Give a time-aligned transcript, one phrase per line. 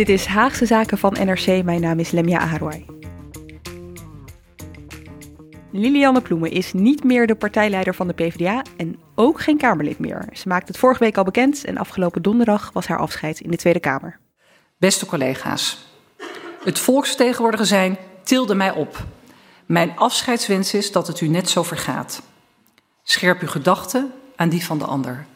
[0.00, 1.64] Dit is Haagse Zaken van NRC.
[1.64, 2.86] Mijn naam is Lemja Aharwai.
[5.72, 10.28] Lilianne Ploemen is niet meer de partijleider van de PvdA en ook geen Kamerlid meer.
[10.32, 13.56] Ze maakte het vorige week al bekend en afgelopen donderdag was haar afscheid in de
[13.56, 14.18] Tweede Kamer.
[14.78, 15.86] Beste collega's,
[16.64, 19.04] het volksvertegenwoordiger zijn tilde mij op.
[19.66, 22.22] Mijn afscheidswens is dat het u net zo vergaat.
[23.02, 25.26] Scherp uw gedachten aan die van de ander.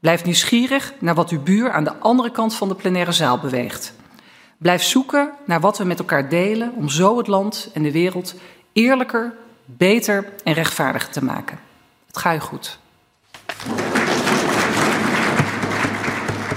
[0.00, 3.98] Blijf nieuwsgierig naar wat uw buur aan de andere kant van de plenaire zaal beweegt.
[4.60, 8.34] Blijf zoeken naar wat we met elkaar delen om zo het land en de wereld
[8.72, 9.32] eerlijker,
[9.64, 11.58] beter en rechtvaardiger te maken.
[12.06, 12.78] Het gaat u goed.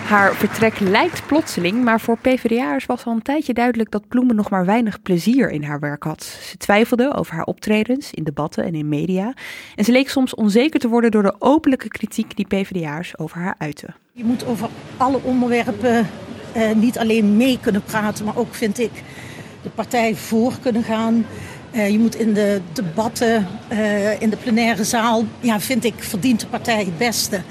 [0.08, 4.50] Haar vertrek lijkt plotseling, maar voor PvdA'ers was al een tijdje duidelijk dat Ploemen nog
[4.50, 6.24] maar weinig plezier in haar werk had.
[6.24, 9.34] Ze twijfelde over haar optredens in debatten en in media.
[9.76, 13.56] En ze leek soms onzeker te worden door de openlijke kritiek die PvdA'ers over haar
[13.58, 13.96] uiten.
[14.12, 16.08] Je moet over alle onderwerpen
[16.54, 18.92] eh, niet alleen mee kunnen praten, maar ook vind ik
[19.62, 21.26] de partij voor kunnen gaan.
[21.76, 26.40] Uh, je moet in de debatten, uh, in de plenaire zaal, ja, vind ik, verdient
[26.40, 27.42] de partij het beste.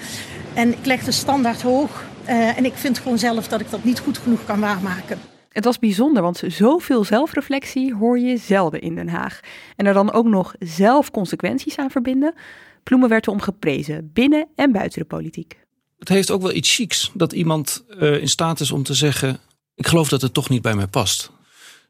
[0.54, 2.04] En ik leg de standaard hoog.
[2.24, 5.18] En ik vind gewoon zelf dat ik dat niet goed genoeg kan waarmaken.
[5.48, 9.40] Het was bijzonder, want zoveel zelfreflectie hoor je zelden in Den Haag.
[9.76, 12.34] En er dan ook nog zelf consequenties aan verbinden.
[12.82, 15.61] Ploemen werd erom geprezen, binnen en buiten de politiek.
[16.02, 19.38] Het heeft ook wel iets chics dat iemand uh, in staat is om te zeggen:
[19.74, 21.30] Ik geloof dat het toch niet bij mij past.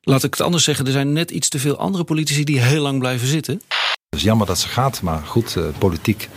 [0.00, 2.82] Laat ik het anders zeggen, er zijn net iets te veel andere politici die heel
[2.82, 3.54] lang blijven zitten.
[4.08, 6.28] Het is jammer dat ze gaat, maar goed, uh, politiek,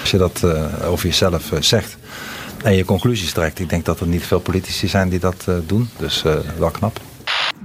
[0.00, 1.96] als je dat uh, over jezelf zegt
[2.62, 3.58] en je conclusies trekt.
[3.58, 5.88] Ik denk dat er niet veel politici zijn die dat uh, doen.
[5.98, 7.00] Dus uh, wel knap.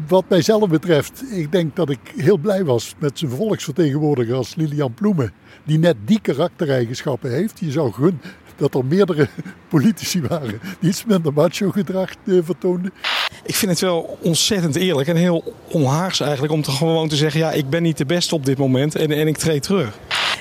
[0.07, 4.93] Wat mijzelf betreft, ik denk dat ik heel blij was met zijn volksvertegenwoordiger als Lilian
[4.93, 5.33] Ploemen.
[5.63, 7.59] Die net die karaktereigenschappen heeft.
[7.59, 8.21] Je zou gun
[8.59, 9.27] dat er meerdere
[9.69, 12.91] politici waren die iets minder macho gedrag uh, vertoonden.
[13.43, 17.39] Ik vind het wel ontzettend eerlijk en heel onhaags eigenlijk om te gewoon te zeggen...
[17.39, 19.97] ja, ik ben niet de beste op dit moment en, en ik treed terug.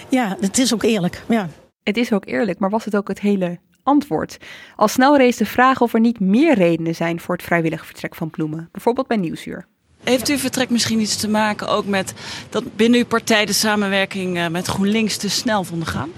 [0.08, 1.22] Ja, het is ook eerlijk.
[1.28, 1.48] Ja.
[1.82, 4.36] Het is ook eerlijk, maar was het ook het hele antwoord.
[4.76, 8.14] Al snel rees de vraag of er niet meer redenen zijn voor het vrijwillig vertrek
[8.14, 9.66] van Ploemen, bijvoorbeeld bij Nieuwsuur.
[10.04, 12.14] Heeft uw vertrek misschien iets te maken ook met
[12.50, 16.10] dat binnen uw partij de samenwerking met GroenLinks te snel vonden gaan?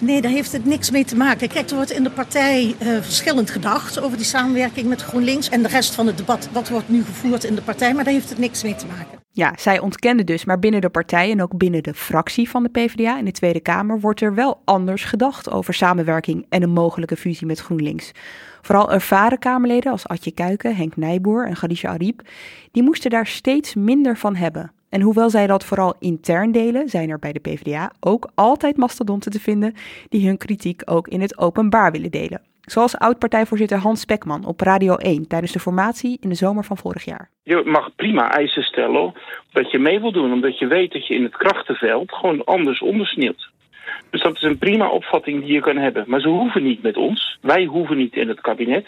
[0.00, 1.48] Nee, daar heeft het niks mee te maken.
[1.48, 5.48] Kijk, er wordt in de partij uh, verschillend gedacht over die samenwerking met GroenLinks.
[5.48, 8.12] En de rest van het debat, dat wordt nu gevoerd in de partij, maar daar
[8.12, 9.18] heeft het niks mee te maken.
[9.32, 12.68] Ja, zij ontkende dus, maar binnen de partij en ook binnen de fractie van de
[12.68, 17.16] PvdA in de Tweede Kamer wordt er wel anders gedacht over samenwerking en een mogelijke
[17.16, 18.12] fusie met GroenLinks.
[18.60, 22.22] Vooral ervaren Kamerleden als Adje Kuiken, Henk Nijboer en Khadija Ariep,
[22.70, 24.72] die moesten daar steeds minder van hebben.
[24.90, 29.30] En hoewel zij dat vooral intern delen, zijn er bij de PvdA ook altijd mastodonten
[29.30, 29.74] te vinden
[30.08, 32.42] die hun kritiek ook in het openbaar willen delen.
[32.60, 37.04] Zoals oud-partijvoorzitter Hans Spekman op Radio 1 tijdens de formatie in de zomer van vorig
[37.04, 37.30] jaar.
[37.42, 39.14] Je mag prima eisen stellen
[39.52, 42.80] dat je mee wil doen, omdat je weet dat je in het krachtenveld gewoon anders
[42.80, 43.50] ondersneeuwt.
[44.10, 46.04] Dus dat is een prima opvatting die je kan hebben.
[46.06, 47.38] Maar ze hoeven niet met ons.
[47.40, 48.86] Wij hoeven niet in het kabinet.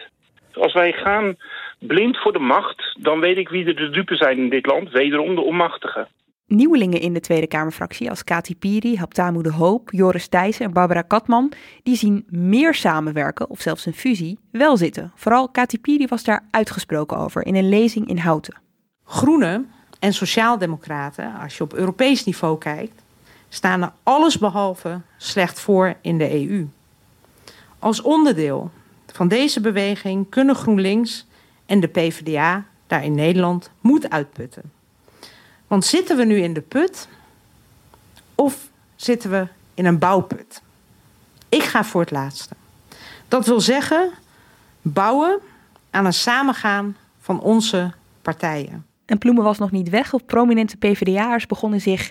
[0.52, 1.36] Als wij gaan
[1.78, 4.90] blind voor de macht, dan weet ik wie er de dupe zijn in dit land.
[4.90, 6.08] Wederom de onmachtigen.
[6.46, 11.02] Nieuwelingen in de Tweede Kamerfractie als Kati Piri, Haptamu de Hoop, Joris Thijssen en Barbara
[11.02, 11.52] Katman,
[11.82, 15.12] die zien meer samenwerken of zelfs een fusie wel zitten.
[15.14, 18.60] Vooral Kati Piri was daar uitgesproken over in een lezing in Houten.
[19.04, 19.70] Groenen
[20.00, 23.02] en Sociaaldemocraten, als je op Europees niveau kijkt,
[23.48, 26.66] staan er allesbehalve slecht voor in de EU.
[27.78, 28.70] Als onderdeel
[29.12, 31.26] van deze beweging kunnen GroenLinks
[31.66, 34.72] en de PvdA daar in Nederland moed uitputten.
[35.66, 37.08] Want zitten we nu in de put
[38.34, 40.62] of zitten we in een bouwput?
[41.48, 42.54] Ik ga voor het laatste.
[43.28, 44.10] Dat wil zeggen
[44.82, 45.38] bouwen
[45.90, 47.92] aan een samengaan van onze
[48.22, 48.86] partijen.
[49.04, 52.10] En Ploemen was nog niet weg of prominente PvdA'ers begonnen zich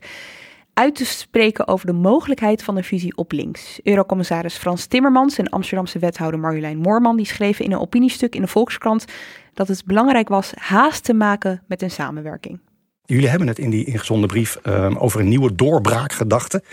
[0.74, 3.80] uit te spreken over de mogelijkheid van een fusie op links.
[3.84, 8.48] Eurocommissaris Frans Timmermans en Amsterdamse wethouder Marjolein Moorman die schreven in een opiniestuk in de
[8.48, 9.06] Volkskrant
[9.54, 12.60] dat het belangrijk was haast te maken met een samenwerking.
[13.06, 16.64] Jullie hebben het in die ingezonden brief um, over een nieuwe doorbraakgedachte.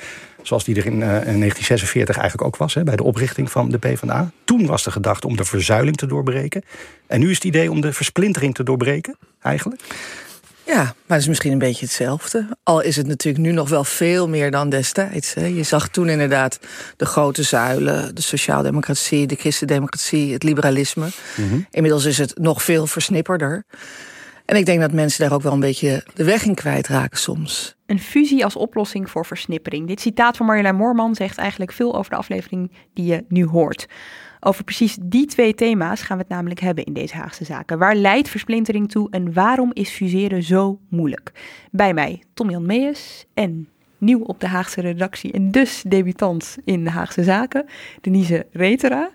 [0.43, 3.71] Zoals die er in, uh, in 1946 eigenlijk ook was, hè, bij de oprichting van
[3.71, 4.31] de PvdA.
[4.45, 6.63] Toen was de gedachte om de verzuiling te doorbreken.
[7.07, 9.83] En nu is het idee om de versplintering te doorbreken, eigenlijk?
[10.69, 12.49] Ja, maar het is misschien een beetje hetzelfde.
[12.63, 15.35] Al is het natuurlijk nu nog wel veel meer dan destijds.
[15.35, 15.47] Hè.
[15.47, 16.59] Je zag toen inderdaad
[16.97, 21.09] de grote zuilen, de sociaaldemocratie, de christendemocratie, het liberalisme.
[21.37, 21.67] Mm -hmm.
[21.71, 23.65] Inmiddels is het nog veel versnipperder.
[24.45, 27.77] En ik denk dat mensen daar ook wel een beetje de weg in kwijtraken soms.
[27.87, 29.87] Een fusie als oplossing voor versnippering.
[29.87, 33.87] Dit citaat van Marjolein Moorman zegt eigenlijk veel over de aflevering die je nu hoort.
[34.41, 37.79] Over precies die twee thema's gaan we het namelijk hebben in deze Haagse zaken.
[37.79, 41.33] Waar leidt versplintering toe en waarom is fuseren zo moeilijk?
[41.71, 43.69] Bij mij Tom-Jan Meijers en
[43.99, 47.67] nieuw op de Haagse redactie en dus debutant in de Haagse zaken,
[48.01, 49.11] Denise Retera.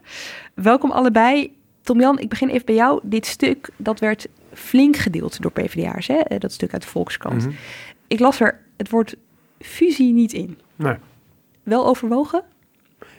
[0.54, 1.56] Welkom allebei.
[1.82, 3.00] Tom-Jan, ik begin even bij jou.
[3.04, 6.38] Dit stuk, dat werd flink gedeeld door PvdA'ers, hè?
[6.38, 7.42] dat stuk uit de Volkskrant.
[7.42, 7.58] Mm -hmm.
[8.08, 9.16] Ik las er het woord
[9.60, 10.58] fusie niet in.
[10.76, 10.96] Nee.
[11.64, 12.44] Wel overwogen?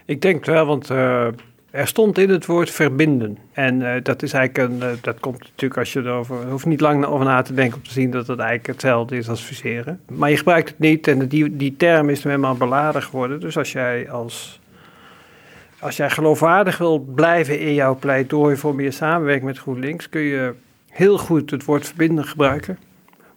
[0.04, 1.28] Ik denk wel, want uh,
[1.74, 3.38] er stond in het woord verbinden.
[3.52, 6.80] En uh, dat is eigenlijk een, uh, dat komt natuurlijk als je erover, hoeft niet
[6.80, 10.00] lang over na te denken om te zien dat het eigenlijk hetzelfde is als fuseren.
[10.06, 13.40] Maar je gebruikt het niet en die, die term is helemaal beladen geworden.
[13.40, 14.60] Dus als jij als
[15.78, 20.54] als jij geloofwaardig wil blijven in jouw pleidooi voor meer samenwerking met GroenLinks, kun je
[20.90, 22.78] heel goed het woord verbinden gebruiken.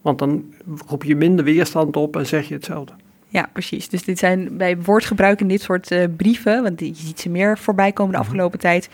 [0.01, 0.53] Want dan
[0.87, 2.93] roep je minder weerstand op en zeg je hetzelfde.
[3.27, 3.89] Ja, precies.
[3.89, 7.57] Dus dit zijn bij woordgebruik in dit soort uh, brieven, want je ziet ze meer
[7.57, 8.89] voorbij komen de afgelopen tijd,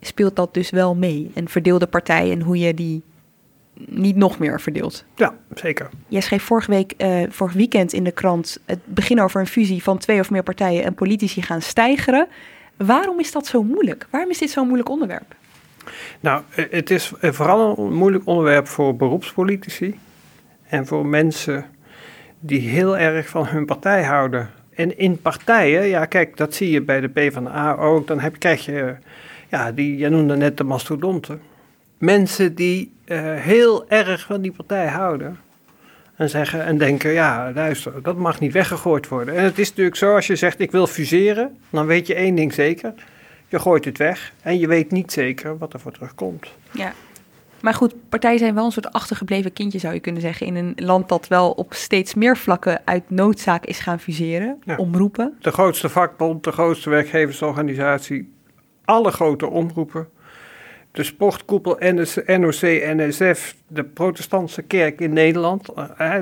[0.00, 1.30] speelt dat dus wel mee.
[1.34, 3.02] En verdeelde partijen en hoe je die
[3.74, 5.04] niet nog meer verdeelt.
[5.14, 5.88] Ja, zeker.
[6.08, 9.82] Jij schreef vorige week, uh, vorig weekend in de krant het begin over een fusie
[9.82, 12.28] van twee of meer partijen en politici gaan stijgeren.
[12.76, 14.06] Waarom is dat zo moeilijk?
[14.10, 15.34] Waarom is dit zo'n moeilijk onderwerp?
[16.20, 19.98] Nou, het is vooral een moeilijk onderwerp voor beroepspolitici
[20.68, 21.66] en voor mensen
[22.44, 24.50] die heel erg van hun partij houden.
[24.74, 28.64] En in partijen, ja kijk, dat zie je bij de PvdA ook, dan heb, krijg
[28.64, 28.94] je,
[29.48, 31.40] ja, die, jij noemde net de mastodonten.
[31.98, 35.38] Mensen die uh, heel erg van die partij houden.
[36.16, 39.36] En zeggen en denken, ja, luister, dat mag niet weggegooid worden.
[39.36, 42.34] En het is natuurlijk zo, als je zegt, ik wil fuseren, dan weet je één
[42.34, 42.94] ding zeker.
[43.48, 46.46] Je gooit het weg en je weet niet zeker wat er voor terugkomt.
[46.70, 46.92] Ja.
[47.62, 50.46] Maar goed, partijen zijn wel een soort achtergebleven kindje, zou je kunnen zeggen.
[50.46, 54.58] In een land dat wel op steeds meer vlakken uit noodzaak is gaan fuseren.
[54.64, 54.76] Ja.
[54.76, 55.36] Omroepen.
[55.40, 58.32] De grootste vakbond, de grootste werkgeversorganisatie.
[58.84, 60.08] Alle grote omroepen.
[60.92, 61.76] De sportkoepel
[62.26, 65.68] NOC-NSF, de protestantse kerk in Nederland.
[65.68, 66.14] Eh,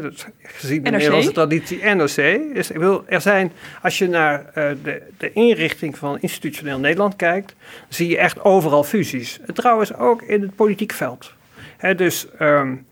[0.43, 0.99] gezien de NRC?
[0.99, 2.17] Nederlandse traditie NOC.
[2.57, 3.53] Is, wil, er zijn,
[3.83, 7.55] als je naar uh, de, de inrichting van institutioneel Nederland kijkt,
[7.89, 9.41] zie je echt overal fusies.
[9.53, 11.33] Trouwens ook in het politiek veld.
[11.77, 12.87] He, dus um,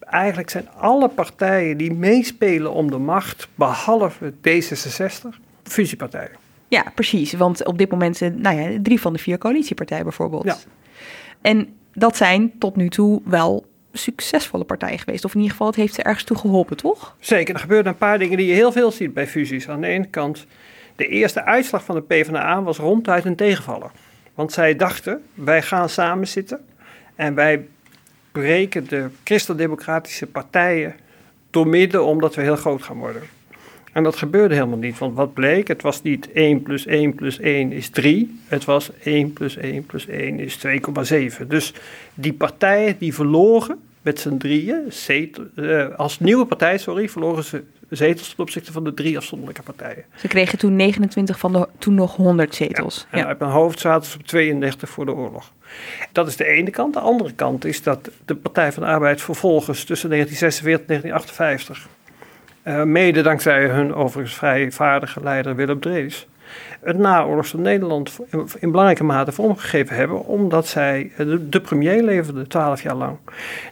[0.00, 6.36] eigenlijk zijn alle partijen die meespelen om de macht, behalve D66, fusiepartijen.
[6.68, 7.32] Ja, precies.
[7.32, 10.44] Want op dit moment zijn nou ja, drie van de vier coalitiepartijen bijvoorbeeld.
[10.44, 10.56] Ja.
[11.40, 15.24] En dat zijn tot nu toe wel succesvolle partijen geweest.
[15.24, 17.16] Of in ieder geval, het heeft ze ergens toe geholpen, toch?
[17.20, 17.54] Zeker.
[17.54, 19.68] Er gebeuren een paar dingen die je heel veel ziet bij fusies.
[19.68, 20.46] Aan de ene kant,
[20.96, 23.90] de eerste uitslag van de PvdA was ronduit een tegenvaller.
[24.34, 26.66] Want zij dachten, wij gaan samen zitten
[27.14, 27.66] en wij
[28.32, 30.94] breken de christendemocratische partijen
[31.50, 33.22] doormidden omdat we heel groot gaan worden.
[33.98, 35.68] En dat gebeurde helemaal niet, want wat bleek?
[35.68, 38.40] Het was niet 1 plus 1 plus 1 is 3.
[38.46, 40.58] Het was 1 plus 1 plus 1 is
[41.40, 41.46] 2,7.
[41.46, 41.72] Dus
[42.14, 47.64] die partijen die verloren met z'n drieën, zetel, uh, als nieuwe partij, sorry, verloren ze
[47.88, 50.04] zetels ten opzichte van de drie afzonderlijke partijen.
[50.16, 53.06] Ze kregen toen 29 van de toen nog 100 zetels.
[53.10, 53.26] Ja, en ja.
[53.26, 55.52] uit mijn hoofd zaten ze op 32 voor de oorlog.
[56.12, 56.94] Dat is de ene kant.
[56.94, 61.96] De andere kant is dat de Partij van de Arbeid vervolgens tussen 1946 en 1958
[62.68, 66.26] uh, mede dankzij hun overigens vrij vaardige leider Willem Drees,
[66.80, 68.18] het naoorlogse Nederland
[68.58, 73.18] in, belangrijke mate vormgegeven hebben, omdat zij de, de premier leverde twaalf jaar lang.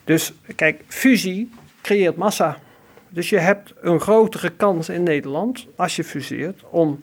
[0.04, 1.50] Dus kijk, fusie
[1.82, 2.56] creëert massa.
[3.08, 7.00] Dus je hebt een grotere kans in Nederland, als je fuseert, om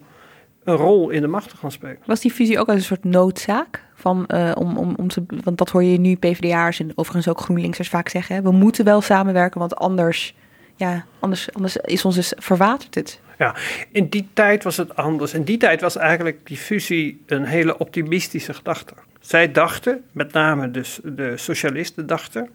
[0.63, 1.97] een rol in de macht te gaan spelen.
[2.05, 3.81] Was die fusie ook als een soort noodzaak?
[3.95, 7.39] Van, uh, om, om, om te, want dat hoor je nu PvdA'ers en overigens ook
[7.39, 8.43] GroenLinksers vaak zeggen.
[8.43, 10.35] We moeten wel samenwerken, want anders
[10.75, 13.19] ja, anders, anders is ons dus verwaterd het.
[13.37, 13.55] Ja,
[13.91, 15.33] in die tijd was het anders.
[15.33, 18.93] In die tijd was eigenlijk die fusie een hele optimistische gedachte.
[19.19, 22.49] Zij dachten, met name dus de socialisten dachten,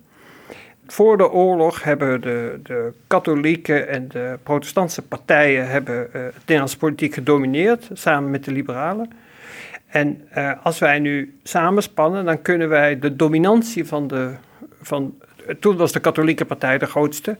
[0.87, 6.79] voor de oorlog hebben de, de katholieke en de protestantse partijen hebben, uh, het Nederlandse
[6.79, 9.11] politiek gedomineerd, samen met de liberalen.
[9.87, 14.31] En uh, als wij nu samenspannen, dan kunnen wij de dominantie van de.
[14.81, 15.15] Van,
[15.61, 17.37] toen was de katholieke partij de grootste,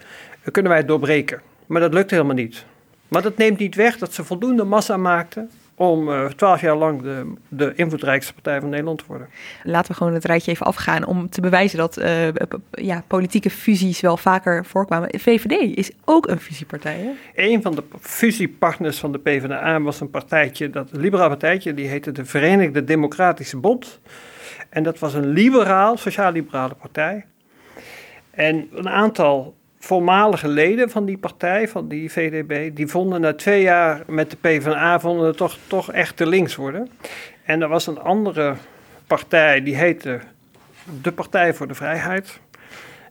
[0.51, 1.41] kunnen wij doorbreken.
[1.67, 2.65] Maar dat lukt helemaal niet.
[3.09, 7.03] Maar dat neemt niet weg dat ze voldoende massa maakten om eh, twaalf jaar lang
[7.03, 9.29] de, de invloedrijkste partij van Nederland te worden.
[9.63, 12.29] Laten we gewoon het rijtje even afgaan om te bewijzen dat uh,
[12.71, 15.21] ja, politieke fusies wel vaker voorkwamen.
[15.21, 16.99] VVD is ook een fusiepartij.
[16.99, 17.43] Hè?
[17.45, 21.87] Een van de fusiepartners van de PvdA was een partijtje, dat een liberaal partijtje, die
[21.87, 24.01] heette de Verenigde Democratische Bond.
[24.69, 27.25] En dat was een liberaal, sociaal-liberale partij.
[28.31, 33.63] En een aantal voormalige leden van die partij, van die VDB, die vonden na twee
[33.63, 36.91] jaar met de PvdA vonden het toch, toch echt te links worden.
[37.45, 38.55] En er was een andere
[39.07, 40.21] partij, die heette
[41.03, 42.41] de Partij voor de Vrijheid.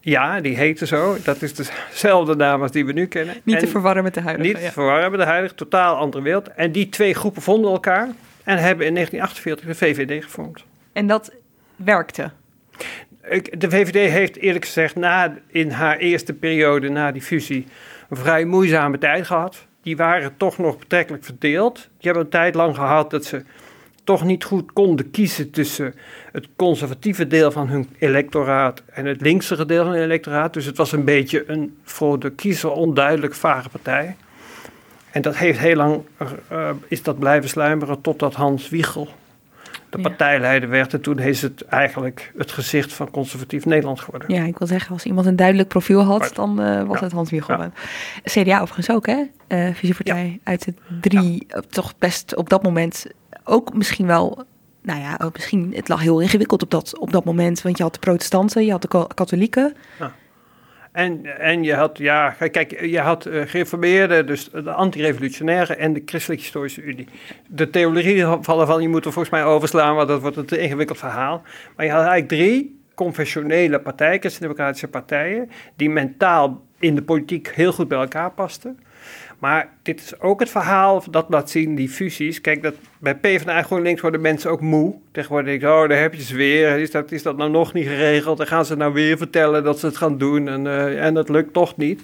[0.01, 1.17] Ja, die heette zo.
[1.23, 3.35] Dat is dezelfde naam als die we nu kennen.
[3.43, 4.53] Niet te verwarren met de huidige.
[4.53, 6.47] Niet te verwarren met de huidige, totaal andere wereld.
[6.47, 8.09] En die twee groepen vonden elkaar
[8.43, 10.63] en hebben in 1948 de VVD gevormd.
[10.93, 11.31] En dat
[11.75, 12.31] werkte?
[13.57, 17.65] De VVD heeft eerlijk gezegd na, in haar eerste periode na die fusie
[18.09, 19.65] een vrij moeizame tijd gehad.
[19.81, 21.75] Die waren toch nog betrekkelijk verdeeld.
[21.75, 23.43] Die hebben een tijd lang gehad dat ze
[24.03, 25.95] toch niet goed konden kiezen tussen
[26.31, 30.53] het conservatieve deel van hun electoraat en het linkse deel van hun electoraat.
[30.53, 34.15] Dus het was een beetje een voor de kiezer onduidelijk vage partij.
[35.11, 36.01] En dat heeft heel lang,
[36.51, 39.07] uh, is dat blijven sluimeren totdat Hans Wiegel
[39.89, 40.93] de partijleider werd.
[40.93, 44.33] En toen is het eigenlijk het gezicht van conservatief Nederland geworden.
[44.33, 47.29] Ja, ik wil zeggen, als iemand een duidelijk profiel had, dan uh, was het Hans
[47.29, 47.57] Wiegel.
[47.57, 47.71] Ja.
[48.23, 49.23] CDA overigens ook, hè?
[49.47, 53.05] Uh, visiepartij uit de drie, uh, toch best op dat moment
[53.43, 54.45] ook misschien wel...
[54.81, 57.61] Nou ja, misschien, het lag heel ingewikkeld op dat, op dat moment.
[57.61, 59.75] Want je had de protestanten, je had de katholieken.
[60.97, 66.01] En, en je had, ja, kijk, je had uh, gereformeerde, dus de anti-revolutionaire en de
[66.05, 67.07] Christelijke Historische Unie.
[67.47, 70.97] De theorie van je moet er volgens mij overslaan, want dat wordt een te ingewikkeld
[70.97, 71.41] verhaal.
[71.75, 77.71] Maar je had eigenlijk drie confessionele partijen, democratische partijen, die mentaal in de politiek heel
[77.71, 78.79] goed bij elkaar pasten.
[79.39, 82.41] Maar dit is ook het verhaal dat laat zien, die fusies.
[82.41, 84.95] Kijk, dat, bij PvdA GroenLinks worden mensen ook moe.
[85.11, 86.77] Tegenwoordig denk ik, oh, daar heb je ze weer.
[86.77, 88.37] Is dat, is dat nou nog niet geregeld?
[88.37, 90.47] Dan gaan ze nou weer vertellen dat ze het gaan doen.
[90.47, 92.01] En, uh, en dat lukt toch niet.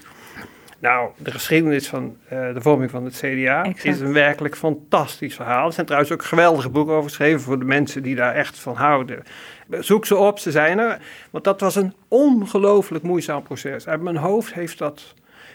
[0.79, 3.85] Nou, de geschiedenis van uh, de vorming van het CDA exact.
[3.85, 5.67] is een werkelijk fantastisch verhaal.
[5.67, 8.75] Er zijn trouwens ook geweldige boeken over geschreven voor de mensen die daar echt van
[8.75, 9.23] houden.
[9.69, 11.01] Zoek ze op, ze zijn er.
[11.29, 13.87] Want dat was een ongelooflijk moeizaam proces.
[13.87, 15.13] Uit mijn hoofd heeft dat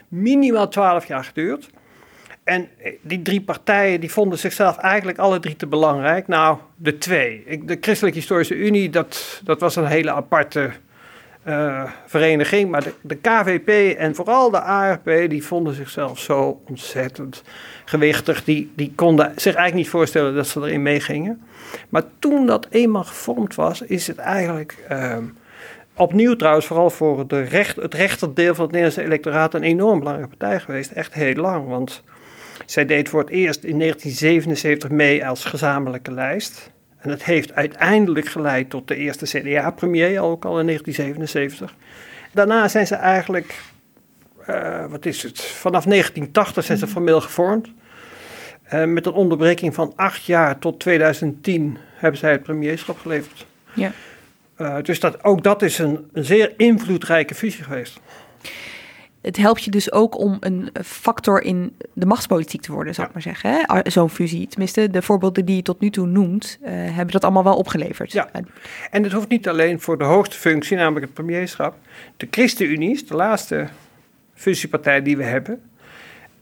[0.09, 1.71] minimaal twaalf jaar geduurd.
[2.45, 2.69] En
[3.00, 6.29] die drie partijen die vonden zichzelf eigenlijk alle drie te belangrijk.
[6.29, 7.62] Nou, de twee.
[7.65, 10.71] De Christelijke Historische Unie, dat, dat was een hele aparte
[11.49, 12.71] uh, vereniging.
[12.71, 17.43] Maar de, de, KVP en vooral de ARP, die vonden zichzelf zo ontzettend
[17.85, 18.45] gewichtig.
[18.45, 21.43] Die, die konden zich eigenlijk niet voorstellen dat ze erin meegingen.
[21.88, 24.85] Maar toen dat eenmaal gevormd was, is het eigenlijk...
[24.91, 25.17] Uh,
[25.99, 30.37] Opnieuw trouwens, vooral voor de recht, het rechterdeel van het Nederlandse electoraat een enorm belangrijke
[30.37, 30.90] partij geweest.
[30.90, 32.02] Echt heel lang, want
[32.67, 36.71] zij deed voor het eerst in 1977 mee als gezamenlijke lijst.
[36.99, 41.75] En dat heeft uiteindelijk geleid tot de eerste CDA-premier, ook al in 1977.
[42.33, 43.62] Daarna zijn ze eigenlijk,
[44.49, 46.93] uh, wat is het, vanaf 1980 zijn ze mhm.
[46.93, 47.69] formeel gevormd.
[48.73, 53.47] Uh, met een onderbreking van acht jaar tot 2010 hebben zij het premierschap geleverd.
[53.73, 53.93] Ja.
[54.59, 58.00] Uh, dus dat, ook dat is een, een zeer invloedrijke fusie geweest.
[59.21, 63.12] Het helpt je dus ook om een factor in de machtspolitiek te worden, zou ik
[63.12, 63.83] maar zeggen.
[63.91, 64.47] Zo'n fusie.
[64.47, 68.12] Tenminste, de voorbeelden die je tot nu toe noemt, uh, hebben dat allemaal wel opgeleverd.
[68.12, 68.31] Ja.
[68.91, 71.77] En het hoeft niet alleen voor de hoogste functie, namelijk het premierschap.
[72.17, 73.69] De ChristenUnie is de laatste
[74.35, 75.62] fusiepartij die we hebben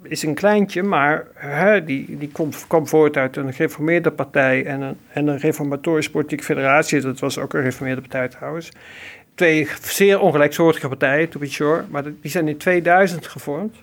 [0.09, 4.81] is een kleintje, maar hè, die, die komt, kwam voort uit een gereformeerde partij en
[4.81, 7.01] een, en een reformatorisch politieke federatie.
[7.01, 8.71] Dat was ook een gereformeerde partij trouwens.
[9.35, 13.77] Twee zeer ongelijksoortige partijen, to be sure, maar die zijn in 2000 gevormd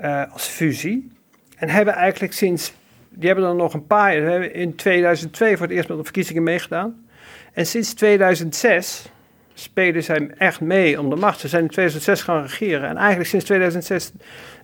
[0.00, 1.10] uh, als fusie.
[1.56, 2.74] En hebben eigenlijk sinds,
[3.08, 6.04] die hebben dan nog een paar jaar, hebben in 2002 voor het eerst met de
[6.04, 7.06] verkiezingen meegedaan.
[7.52, 9.10] En sinds 2006
[9.58, 11.40] spelen zij echt mee om de macht.
[11.40, 12.88] Ze zijn in 2006 gaan regeren.
[12.88, 14.12] En eigenlijk sinds 2006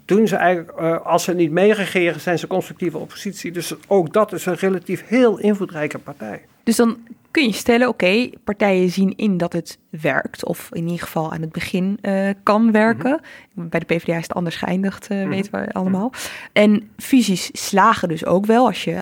[0.05, 3.53] doen ze eigenlijk, uh, als ze niet meeregeren, zijn ze constructieve oppositie.
[3.53, 6.43] Dus ook dat is een relatief heel invloedrijke partij.
[6.63, 6.99] Dus dan
[7.33, 11.41] kun je stellen, oké, partijen zien in dat het werkt, of in ieder geval aan
[11.41, 13.21] het begin uh, kan werken.
[13.53, 13.71] Mm-hmm.
[13.71, 15.31] Bij de PvdA is het anders geëindigd, uh, mm-hmm.
[15.31, 16.13] weten we allemaal.
[16.53, 18.67] En fusies slagen dus ook wel.
[18.67, 19.01] Als je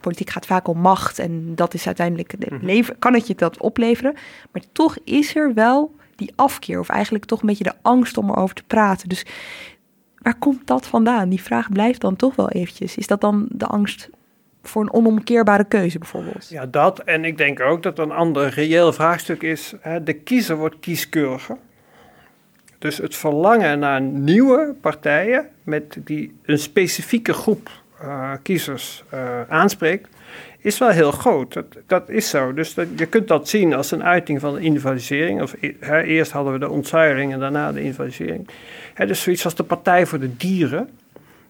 [0.00, 2.66] politiek gaat vaak om macht en dat is uiteindelijk, mm-hmm.
[2.66, 4.14] leven, kan het je dat opleveren.
[4.52, 8.30] Maar toch is er wel die afkeer of eigenlijk toch een beetje de angst om
[8.30, 9.08] erover te praten.
[9.08, 9.24] Dus
[10.18, 11.28] waar komt dat vandaan?
[11.28, 12.96] Die vraag blijft dan toch wel eventjes.
[12.96, 14.08] Is dat dan de angst
[14.68, 16.48] voor een onomkeerbare keuze bijvoorbeeld?
[16.48, 16.98] Ja, dat.
[16.98, 21.56] En ik denk ook dat een ander reëel vraagstuk is: hè, de kiezer wordt kieskeuriger.
[22.78, 27.70] Dus het verlangen naar nieuwe partijen met die een specifieke groep
[28.02, 30.08] uh, kiezers uh, aanspreekt,
[30.58, 31.52] is wel heel groot.
[31.52, 32.54] Dat, dat is zo.
[32.54, 35.42] Dus je kunt dat zien als een uiting van de individualisering.
[35.42, 38.48] Of, hè, eerst hadden we de ontzuiling en daarna de individualisering.
[38.94, 40.88] Hè, dus zoiets als de Partij voor de Dieren.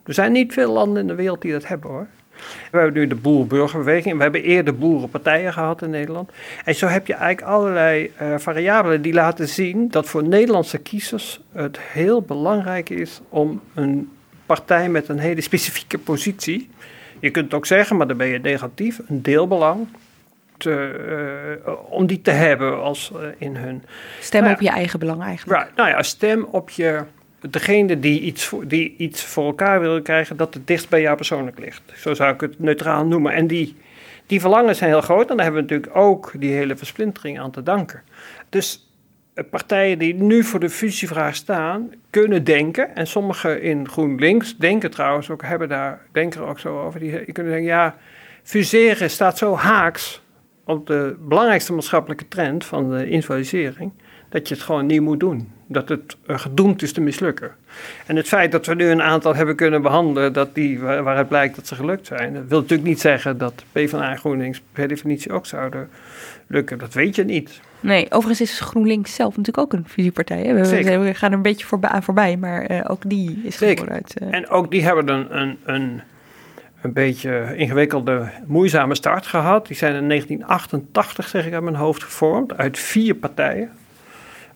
[0.05, 2.07] Er zijn niet veel landen in de wereld die dat hebben hoor.
[2.71, 4.17] We hebben nu de boer-burgerbeweging.
[4.17, 6.31] We hebben eerder boerenpartijen gehad in Nederland.
[6.65, 11.41] En zo heb je eigenlijk allerlei uh, variabelen die laten zien dat voor Nederlandse kiezers
[11.53, 14.11] het heel belangrijk is om een
[14.47, 16.71] partij met een hele specifieke positie.
[17.21, 19.87] Je kunt het ook zeggen, maar dan ben je negatief, een deelbelang.
[20.57, 23.85] Te, uh, om die te hebben als uh, in hun.
[24.21, 25.61] Stem nou, op je eigen belang eigenlijk.
[25.61, 27.03] Right, nou ja, stem op je
[27.51, 31.17] degene die iets, voor, die iets voor elkaar wil krijgen, dat het dichtst bij jou
[31.17, 31.83] persoonlijk ligt.
[31.97, 33.33] Zo zou ik het neutraal noemen.
[33.33, 33.77] En die,
[34.27, 35.31] die verlangens zijn heel groot.
[35.31, 38.03] En daar hebben we natuurlijk ook die hele versplintering aan te danken.
[38.49, 38.91] Dus
[39.51, 42.97] partijen die nu voor de fusievraag staan, kunnen denken.
[42.97, 47.01] En sommigen in GroenLinks denken trouwens ook, hebben daar, denken ook zo over.
[47.01, 47.97] Die, die kunnen zeggen, ja,
[48.43, 50.23] fuseren staat zo haaks
[50.65, 53.93] op de belangrijkste maatschappelijke trend van de individualisering,
[54.29, 57.51] dat je het gewoon niet moet doen dat het gedoemd is te mislukken.
[58.07, 61.57] En het feit dat we nu een aantal hebben kunnen behandelen dat die, waaruit blijkt
[61.57, 65.33] dat ze gelukt zijn, dat wil natuurlijk niet zeggen dat PvdA en GroenLinks per definitie
[65.33, 65.89] ook zouden
[66.47, 66.79] lukken.
[66.79, 67.61] Dat weet je niet.
[67.81, 70.43] Nee, overigens is GroenLinks zelf natuurlijk ook een fusiepartij.
[70.43, 70.55] Hè?
[70.55, 73.91] We, we, gaan er een beetje voorbij, aan voorbij, maar uh, ook die is Zeker.
[73.91, 74.15] uit.
[74.23, 74.35] Uh...
[74.35, 76.01] En ook die hebben een, een, een,
[76.83, 79.67] een beetje ingewikkelde, moeizame start gehad.
[79.67, 83.71] Die zijn in 1988, zeg ik uit mijn hoofd, gevormd uit vier partijen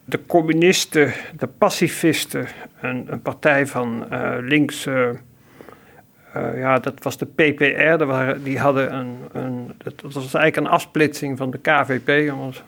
[0.04, 2.47] de communisten, de pacifisten,
[2.80, 4.87] een, een partij van uh, links.
[4.87, 5.09] Uh,
[6.37, 8.04] uh, ja, dat was de PPR.
[8.04, 9.75] Waren, die hadden een, een.
[9.78, 12.62] Dat was eigenlijk een afsplitsing van de KVP, om het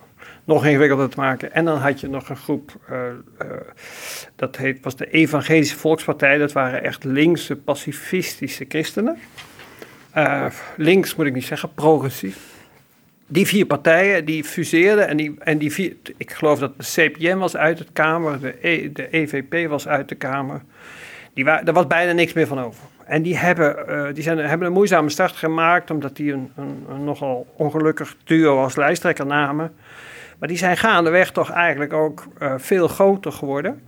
[0.44, 1.52] nog ingewikkelder te maken.
[1.52, 2.72] En dan had je nog een groep.
[4.36, 6.38] dat heet, was de Evangelische Volkspartij.
[6.38, 9.18] Dat waren echt linkse, pacifistische christenen.
[10.76, 12.51] links moet ik niet zeggen, progressief
[13.32, 17.36] die vier partijen die fuseerden en die, en die vier, ik geloof dat de CPM
[17.38, 20.62] was uit de Kamer, de, e, de EVP was uit de Kamer.
[21.34, 22.82] Die waar, er was bijna niks meer van over.
[23.04, 27.04] En die hebben, uh, die zijn, hebben een moeizame start gemaakt, omdat die een, een,
[27.04, 29.72] nogal ongelukkig duo als lijsttrekker namen.
[30.38, 33.80] Maar die zijn gaandeweg toch eigenlijk ook uh, veel groter geworden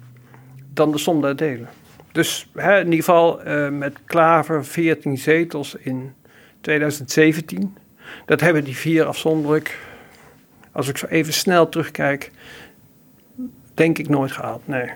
[0.73, 1.69] dan de som der delen.
[2.13, 6.13] Dus hè, in ieder geval uh, met Klaver 14 zetels in
[6.61, 7.77] 2017.
[8.27, 9.79] Dat hebben die vier afzonderlijk,
[10.73, 12.31] als ik zo even snel terugkijk,
[13.75, 14.69] denk ik nooit gehaald.
[14.69, 14.91] Nee.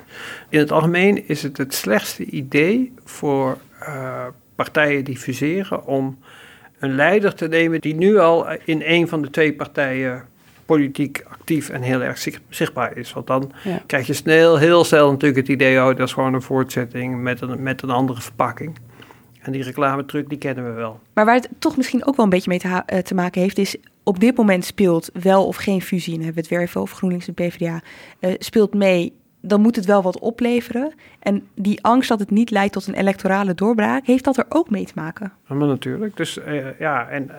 [0.49, 6.19] In het algemeen is het het slechtste idee voor uh, partijen die fuseren om
[6.79, 10.25] een leider te nemen die nu al in een van de twee partijen
[10.67, 13.13] politiek actief en heel erg zichtbaar is.
[13.13, 13.83] Want dan ja.
[13.87, 17.41] krijg je snel, heel snel natuurlijk het idee, oh, dat is gewoon een voortzetting met
[17.41, 18.79] een, met een andere verpakking.
[19.43, 21.01] En die reclametruc, die kennen we wel.
[21.13, 23.59] Maar waar het toch misschien ook wel een beetje mee te, uh, te maken heeft,
[23.59, 26.81] is op dit moment speelt wel of geen fusie, en hebben we het weer even
[26.81, 27.81] over GroenLinks en PvdA,
[28.21, 30.93] uh, speelt mee, dan moet het wel wat opleveren.
[31.19, 34.71] En die angst dat het niet leidt tot een electorale doorbraak, heeft dat er ook
[34.71, 35.33] mee te maken?
[35.49, 36.17] Ja, maar natuurlijk.
[36.17, 37.31] Dus uh, ja, en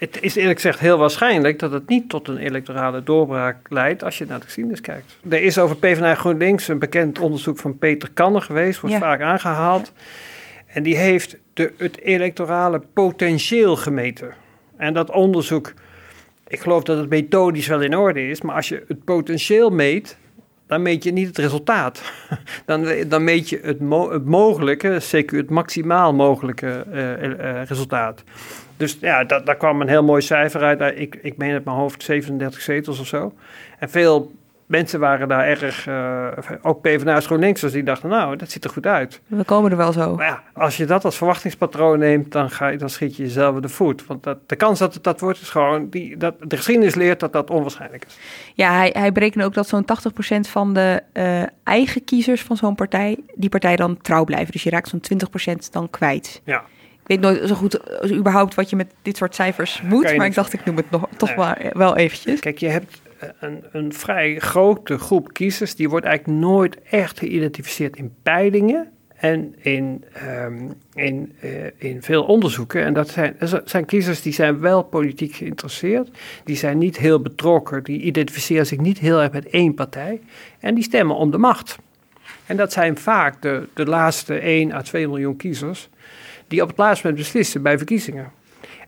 [0.00, 4.18] het is eerlijk gezegd heel waarschijnlijk dat het niet tot een electorale doorbraak leidt als
[4.18, 5.16] je naar de geschiedenis kijkt.
[5.28, 9.00] Er is over PvdA GroenLinks een bekend onderzoek van Peter Kanner geweest, wordt ja.
[9.00, 9.92] vaak aangehaald.
[10.72, 14.34] En die heeft de, het electorale potentieel gemeten.
[14.76, 15.72] En dat onderzoek,
[16.48, 20.18] ik geloof dat het methodisch wel in orde is, maar als je het potentieel meet,
[20.66, 22.02] dan meet je niet het resultaat.
[22.66, 28.22] Dan, dan meet je het, mo het mogelijke, zeker het maximaal mogelijke uh, uh, resultaat.
[28.76, 30.98] Dus ja, dat, daar kwam een heel mooi cijfer uit.
[30.98, 33.34] Ik, ik meen het mijn hoofd 37 zetels of zo.
[33.78, 34.32] En veel
[34.70, 36.28] mensen waren daar erg, uh,
[36.62, 39.20] ook PvdA's GroenLinks, dus die dachten, nou, dat ziet er goed uit.
[39.26, 40.16] We komen er wel zo.
[40.16, 43.54] Maar ja, als je dat als verwachtingspatroon neemt, dan, ga je, dan schiet je jezelf
[43.54, 44.06] in de voet.
[44.06, 47.20] Want dat, de kans dat het dat wordt, is gewoon, die, dat, de geschiedenis leert
[47.20, 48.18] dat dat onwaarschijnlijk is.
[48.54, 52.74] Ja, hij, hij berekende ook dat zo'n 80% van de uh, eigen kiezers van zo'n
[52.74, 54.52] partij, die partij dan trouw blijven.
[54.52, 55.02] Dus je raakt zo'n
[55.54, 56.40] 20% dan kwijt.
[56.44, 56.64] Ja.
[57.02, 57.80] Ik weet nooit zo goed
[58.10, 61.08] überhaupt wat je met dit soort cijfers moet, maar ik dacht, ik noem het nog,
[61.16, 61.38] toch nee.
[61.38, 62.40] maar wel eventjes.
[62.40, 63.00] Kijk, je hebt
[63.40, 69.54] een, een vrij grote groep kiezers, die wordt eigenlijk nooit echt geïdentificeerd in peilingen En
[69.58, 74.82] in, ehm, in, eh, in veel onderzoeken, en dat zijn, zijn kiezers die zijn wel
[74.82, 76.08] politiek geïnteresseerd,
[76.44, 80.20] die zijn niet heel betrokken, die identificeren zich niet heel erg met één partij
[80.60, 81.78] en die stemmen om de macht.
[82.46, 85.88] En dat zijn vaak de, de laatste 1 à 2 miljoen kiezers
[86.48, 88.32] die op het laatste moment beslissen bij verkiezingen.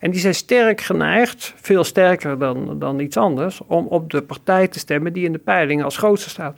[0.02, 4.68] En die zijn sterk geneigd, veel sterker dan, dan iets anders, om op de partij
[4.68, 6.56] te stemmen die in de peilingen als grootste staat.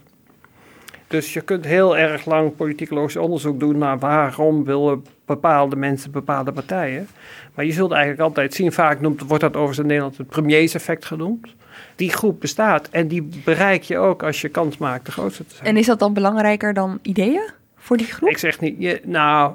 [1.07, 6.53] Dus je kunt heel erg lang politicologisch onderzoek doen naar waarom willen bepaalde mensen bepaalde
[6.53, 7.09] partijen.
[7.55, 11.05] Maar je zult eigenlijk altijd zien, vaak noemt, wordt dat overigens in Nederland het premierseffect
[11.05, 11.55] genoemd.
[11.97, 15.55] Die groep bestaat en die bereik je ook als je kans maakt de grootste te
[15.55, 15.69] zijn.
[15.69, 18.29] En is dat dan belangrijker dan ideeën voor die groep?
[18.29, 19.55] Ik zeg niet, je, nou,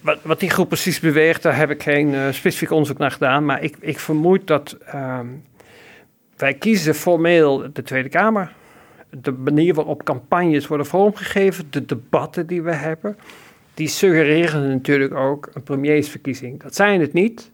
[0.00, 3.44] wat, wat die groep precies beweegt, daar heb ik geen uh, specifiek onderzoek naar gedaan.
[3.44, 5.20] Maar ik, ik vermoed dat uh,
[6.36, 8.52] wij kiezen formeel de Tweede Kamer
[9.10, 13.16] de manier waarop campagnes worden vormgegeven, de debatten die we hebben,
[13.74, 16.62] die suggereren natuurlijk ook een premiersverkiezing.
[16.62, 17.50] Dat zijn het niet,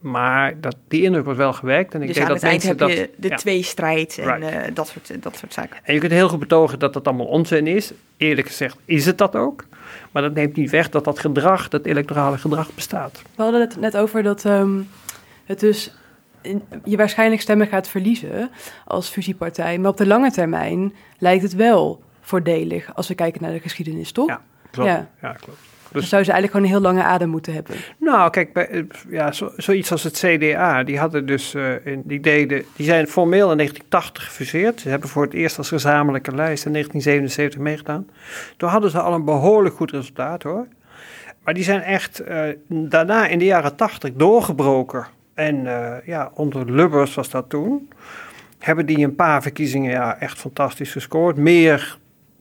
[0.00, 1.94] maar dat, die indruk wordt wel gewekt.
[1.94, 3.36] En ik dus denk aan dat het eind heb dat, je de ja.
[3.36, 4.52] tweestrijd en Right.
[4.52, 5.78] eh, dat, soort, dat soort zaken.
[5.82, 7.92] En je kunt heel goed betogen dat dat allemaal onzin is.
[8.16, 9.64] Eerlijk gezegd is het dat ook.
[10.12, 13.22] Maar dat neemt niet weg dat dat gedrag, dat electorale gedrag bestaat.
[13.36, 14.80] We hadden het net over dat ehm,
[15.44, 15.94] het dus
[16.40, 18.50] in- je waarschijnlijk stemmen gaat verliezen
[18.84, 19.78] als fusiepartij.
[19.78, 24.12] Maar op de lange termijn lijkt het wel voordelig als we kijken naar de geschiedenis,
[24.12, 24.28] toch?
[24.28, 24.88] Ja, Klopt.
[24.88, 25.08] Ja.
[25.22, 25.58] Ja, klopt.
[25.92, 27.76] Dan zou ze eigenlijk gewoon een heel lange adem moeten hebben.
[27.98, 32.02] Nou, kijk, bij, eh, ja, zo, zoiets als het CDA, die hadden dus, eh, in,
[32.04, 34.80] die, deden, die zijn formeel in 1980 gefuseerd.
[34.80, 38.08] Ze hebben voor het eerst als gezamenlijke lijst in 1977 meegedaan.
[38.56, 40.66] Toen hadden ze al een behoorlijk goed resultaat hoor.
[41.44, 45.06] Maar die zijn echt eh, daarna in de jaren 80 doorgebroken.
[45.34, 45.66] En
[46.04, 47.88] ja, onder Lubbers was dat toen.
[48.58, 51.36] Hebben die een paar verkiezingen ja, echt fantastisch gescoord.
[51.36, 51.98] Meer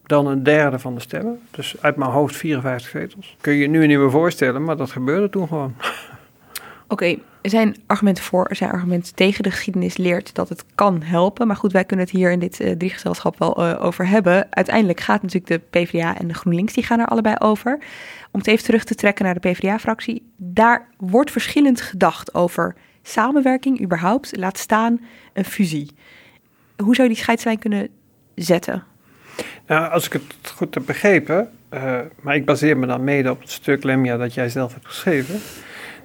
[0.07, 1.39] dan een derde van de stemmen.
[1.51, 3.35] Dus uit mijn hoofd 54 zetels.
[3.41, 5.75] Kun je je nu niet meer voorstellen, maar dat gebeurde toen gewoon.
[6.87, 9.43] Oké, er zijn argumenten voor, er zijn argumenten tegen.
[9.43, 11.47] De geschiedenis leert dat het kan helpen.
[11.47, 14.47] Maar goed, wij kunnen het hier in dit eh driegezelschap wel eh, over hebben.
[14.49, 17.79] Uiteindelijk gaat natuurlijk de PvdA en de GroenLinks, die gaan er allebei over.
[18.31, 20.31] Om het even terug te trekken naar de PvdA-fractie.
[20.37, 24.37] Daar wordt verschillend gedacht over samenwerking überhaupt.
[24.37, 25.01] Laat staan
[25.33, 25.91] een fusie.
[26.77, 27.89] Hoe zou je die scheidslijn kunnen
[28.35, 28.83] zetten?
[29.67, 33.41] Nou, als ik het goed heb begrepen, eh, maar ik baseer me dan mede op
[33.41, 35.39] het stuk Lemja dat jij zelf hebt geschreven.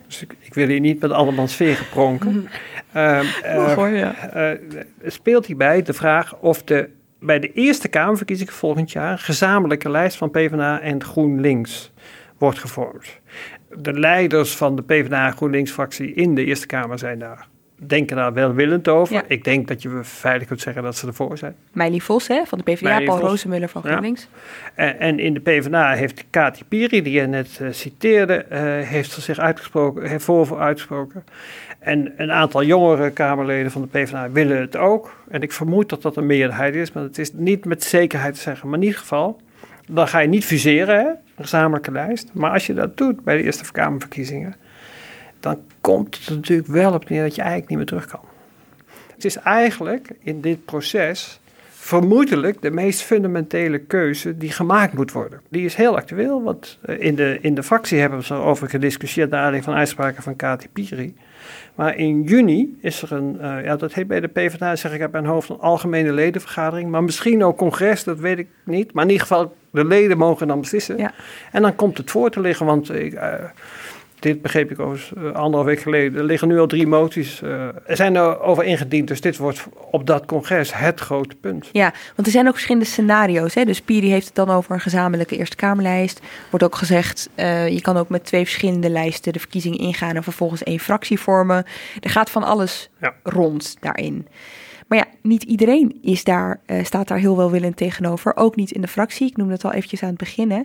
[0.07, 2.49] Dus ik, ik wil hier niet met andermans veren pronken.
[2.93, 3.23] Eh,
[3.57, 4.15] Mag hoor, ja.
[4.15, 4.59] eh,
[5.07, 6.89] speelt hierbij de vraag of de,
[7.21, 11.93] bij de Eerste Kamerverkiezingen volgend jaar een gezamenlijke lijst van PvdA en GroenLinks
[12.39, 13.21] wordt gevormd.
[13.79, 17.47] De leiders van de PvdA en GroenLinks-fractie in de Eerste Kamer zijn daar,
[17.87, 19.15] denken daar welwillend over.
[19.15, 19.23] Ja.
[19.27, 21.55] Ik denk dat je veilig kunt zeggen dat ze ervoor zijn.
[21.73, 23.29] Meili Vos hè, van de PvdA, Meili Paul Vos.
[23.29, 23.91] Rozemuller van Ja.
[23.91, 24.29] GroenLinks.
[24.75, 29.11] En, en in de PvdA heeft Kati Piri, die je net eh, citeerde, eh, heeft
[29.11, 31.25] zich uitgesproken, heeft voor, voor uitgesproken.
[31.79, 35.25] En een aantal jongere Kamerleden van de PvdA willen het ook.
[35.29, 38.41] En ik vermoed dat dat een meerderheid is, maar het is niet met zekerheid te
[38.41, 38.69] zeggen.
[38.69, 39.41] Maar in ieder geval,
[39.89, 42.31] dan ga je niet fuseren, hè, een gezamenlijke lijst.
[42.33, 44.55] Maar als je dat doet bij de Eerste Kamerverkiezingen,
[45.41, 48.21] dan komt het natuurlijk wel op neer dat je eigenlijk niet meer terug kan.
[49.15, 51.41] Het is eigenlijk in dit proces
[51.71, 55.41] vermoedelijk de meest fundamentele keuze die gemaakt moet worden.
[55.49, 59.31] Die is heel actueel, want eh, in de, in de fractie hebben we erover gediscussieerd
[59.31, 61.15] naar aanleiding van uitspraken van Kati Piri.
[61.75, 65.01] Maar in juni is er een, eh, ja dat heet bij de PvdA, zeg ik
[65.01, 66.91] uit mijn hoofd, een algemene ledenvergadering.
[66.91, 68.93] Maar misschien ook congres, dat weet ik niet.
[68.93, 71.13] Maar in ieder geval, de leden mogen dan beslissen.
[71.53, 73.19] En dan komt het voor te liggen, want ik...
[74.25, 76.19] eh, dit begreep ik over uh, anderhalf week geleden.
[76.19, 77.43] Er liggen nu al drie moties.
[77.43, 77.51] eh,
[77.87, 79.09] er zijn er over ingediend.
[79.09, 81.69] Dus dit wordt op dat congres het grote punt.
[81.73, 83.55] Ja, want er zijn ook verschillende scenario's.
[83.55, 83.65] Hè?
[83.65, 86.21] Dus Piri heeft het dan over een gezamenlijke Eerste Kamerlijst.
[86.51, 90.23] Wordt ook gezegd, eh, je kan ook met twee verschillende lijsten de verkiezingen ingaan en
[90.23, 91.65] vervolgens één fractie vormen.
[92.01, 92.91] Er gaat van alles
[93.23, 94.27] rond daarin.
[94.89, 98.37] Maar ja, niet iedereen is daar, eh, staat daar heel welwillend tegenover.
[98.37, 99.27] Ook niet in de fractie.
[99.27, 100.51] Ik noemde het al eventjes aan het begin.
[100.51, 100.61] hè.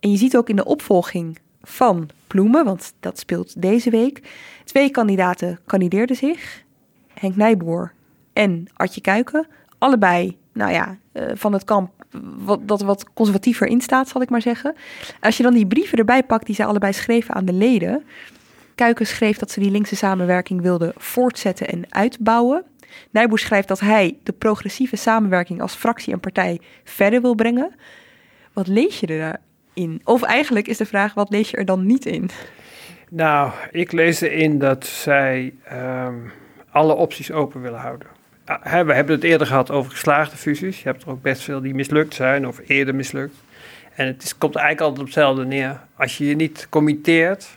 [0.00, 4.22] En je ziet ook in de opvolging van Ploemen, want dat speelt deze week.
[4.64, 6.64] Twee kandidaten kandideerden zich.
[7.14, 7.92] Henk Nijboer
[8.32, 9.46] en Artje Kuiken.
[9.78, 11.90] Allebei, nou ja, eh, van het kamp
[12.36, 14.74] wat, dat wat conservatiever in staat, zal ik maar zeggen.
[15.20, 18.04] Als je dan die brieven erbij pakt die zij allebei schreven aan de leden.
[18.74, 22.64] Kuiken schreef dat ze die linkse samenwerking wilde voortzetten en uitbouwen.
[23.10, 27.74] Nijboer schrijft dat hij de progressieve samenwerking als fractie en partij verder wil brengen.
[28.52, 29.40] Wat lees je er
[30.04, 32.30] Of eigenlijk is de vraag, wat lees je er dan niet in?
[33.10, 36.14] Nou, ik lees erin dat zij ehm,
[36.70, 38.08] alle opties open willen houden.
[38.44, 40.82] Ah, we hebben het eerder gehad over geslaagde fusies.
[40.82, 43.36] Je hebt er ook best veel die mislukt zijn of eerder mislukt.
[43.94, 45.80] En het is, komt eigenlijk altijd op hetzelfde neer.
[45.96, 47.48] Als je je niet committeert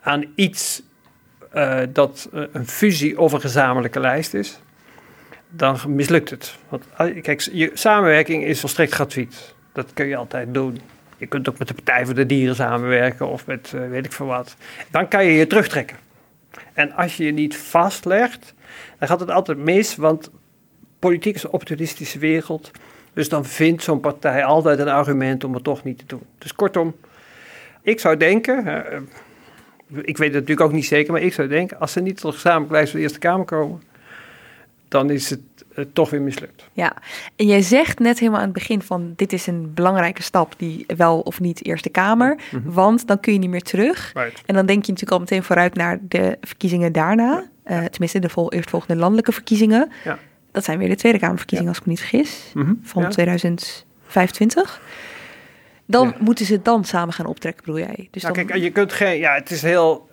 [0.00, 0.82] aan iets
[1.54, 4.60] uh, dat uh, een fusie of een gezamenlijke lijst is,
[5.48, 6.56] dan mislukt het.
[6.68, 6.84] Want
[7.22, 9.54] kijk, je samenwerking is volstrekt gratuit.
[9.72, 10.80] Dat kun je altijd doen.
[11.16, 14.12] Je kunt ook met de Partij voor de Dieren samenwerken of met uh, weet ik
[14.12, 14.56] veel wat.
[14.90, 15.96] Dan kan je je terugtrekken.
[16.72, 18.54] En als je je niet vastlegt,
[18.98, 20.30] dan gaat het altijd mis, want
[20.98, 22.70] politiek is een opportunistische wereld.
[23.12, 26.22] Dus dan vindt zo'n partij altijd een argument om het toch niet te doen.
[26.38, 26.96] Dus kortom,
[27.82, 31.80] ik zou denken, uh, ik weet het natuurlijk ook niet zeker, maar ik zou denken,
[31.80, 33.82] als ze niet tot gezamenlijk lijst van de Eerste Kamer komen,
[34.88, 35.40] dan is het
[35.76, 36.68] uh, toch weer mislukt.
[36.72, 36.96] Ja,
[37.36, 40.84] en jij zegt net helemaal aan het begin van dit is een belangrijke stap die
[40.96, 42.72] wel of niet Eerste Kamer, mm -hmm.
[42.72, 44.10] want dan kun je niet meer terug.
[44.14, 44.42] Right.
[44.46, 48.28] En dan denk je natuurlijk al meteen vooruit naar de verkiezingen daarna, uh, tenminste de
[48.28, 49.90] vol eerstvolgende landelijke verkiezingen.
[50.04, 50.18] Ja.
[50.50, 51.78] Dat zijn weer de Tweede Kamerverkiezingen, ja.
[51.78, 52.80] als ik me niet vergis, mm -hmm.
[52.82, 53.08] van ja.
[53.08, 54.80] 2025.
[55.88, 58.08] Dan moeten ze dan samen gaan optrekken, bedoel jij?
[58.10, 58.46] Dus nou, dan...
[58.46, 59.18] kijk, je kunt geen.
[59.18, 60.08] Ja, het is heel.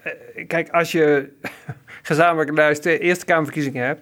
[0.47, 1.29] Kijk, als je
[2.01, 4.01] gezamenlijk luistert, Eerste Kamerverkiezingen hebt.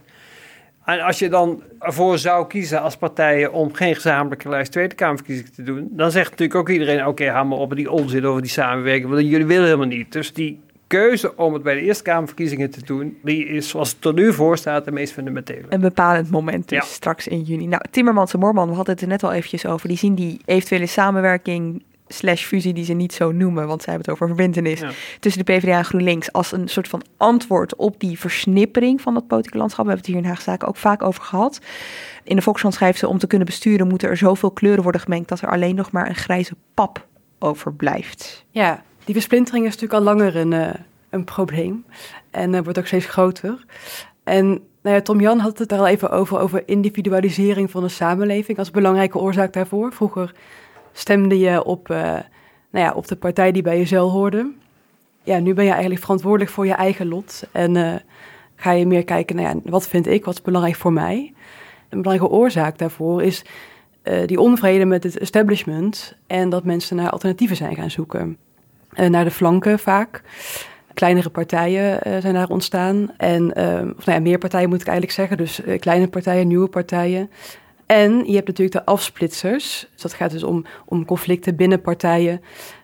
[0.91, 5.53] En als je dan ervoor zou kiezen als partijen om geen gezamenlijke lijst Tweede Kamerverkiezingen
[5.53, 8.41] te doen, dan zegt natuurlijk ook iedereen: oké, okay, haal maar op die onzin over
[8.41, 10.11] die samenwerking, want jullie willen helemaal niet.
[10.11, 14.01] Dus die keuze om het bij de Eerste Kamerverkiezingen te doen, die is zoals het
[14.01, 15.65] tot nu voor staat de meest fundamentele.
[15.69, 16.83] Een bepalend moment dus Ja.
[16.83, 17.67] straks in juni.
[17.67, 19.87] Nou, Timmermans en Moorman, we hadden het er net al eventjes over.
[19.87, 24.13] Die zien die eventuele samenwerking slash fusie die ze niet zo noemen, want zij hebben
[24.13, 24.89] het over verbindenis Ja.
[25.19, 29.27] tussen de PvdA en GroenLinks als een soort van antwoord op die versnippering van dat
[29.27, 29.85] politieke landschap.
[29.85, 31.59] We hebben het hier in Haagse Zaken ook vaak over gehad.
[32.23, 35.29] In de Volkskrant schrijft ze, om te kunnen besturen moeten er zoveel kleuren worden gemengd
[35.29, 37.07] dat er alleen nog maar een grijze pap
[37.39, 38.45] overblijft.
[38.49, 40.73] Ja, die versplintering is natuurlijk al langer een, eh,
[41.09, 41.85] een probleem.
[42.31, 43.65] En uh, wordt ook steeds groter.
[44.23, 44.45] En
[44.81, 48.57] nou ja, Tom Jan had het er al even over, over individualisering van de samenleving
[48.57, 49.93] als belangrijke oorzaak daarvoor.
[49.93, 50.33] Vroeger
[50.91, 51.97] stemde je op, uh,
[52.71, 54.51] nou ja, op de partij die bij je cel hoorde.
[55.23, 57.43] Ja, nu ben je eigenlijk verantwoordelijk voor je eigen lot.
[57.51, 57.93] En uh,
[58.55, 61.33] ga je meer kijken naar ja, wat vind ik, wat is belangrijk voor mij.
[61.89, 63.45] Een belangrijke oorzaak daarvoor is
[64.03, 68.37] uh, die onvrede met het establishment en dat mensen naar alternatieven zijn gaan zoeken.
[69.09, 70.21] naar de flanken vaak.
[70.93, 73.11] Kleinere partijen zijn daar ontstaan.
[73.17, 73.45] En,
[73.97, 75.37] of nou ja, meer partijen moet ik eigenlijk zeggen.
[75.37, 77.29] Dus kleine partijen, nieuwe partijen.
[77.91, 79.87] En je hebt natuurlijk de afsplitsers.
[79.93, 82.41] Dus dat gaat dus om, om conflicten binnen partijen.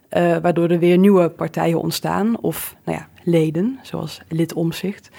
[0.10, 2.40] Uh, waardoor er weer nieuwe partijen ontstaan.
[2.40, 5.10] Of nou ja, leden, zoals lid omzicht.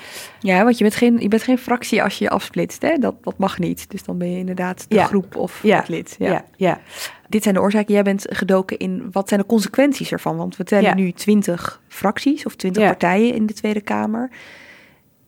[0.41, 2.83] Ja, want je bent geen, je bent geen fractie als je je afsplitst.
[2.83, 2.95] Hè?
[2.95, 3.91] Dat, dat mag niet.
[3.91, 5.05] Dus dan ben je inderdaad de ja.
[5.05, 5.79] groep of ja.
[5.79, 6.17] het lid.
[6.19, 6.31] Ja.
[6.31, 6.45] ja.
[6.57, 6.81] Ja,
[7.29, 7.95] Dit zijn de oorzaken.
[7.95, 10.37] Jij bent gedoken in wat zijn de consequenties ervan?
[10.37, 14.31] Want we tellen nu twintig fracties of twintig partijen in de Tweede Kamer.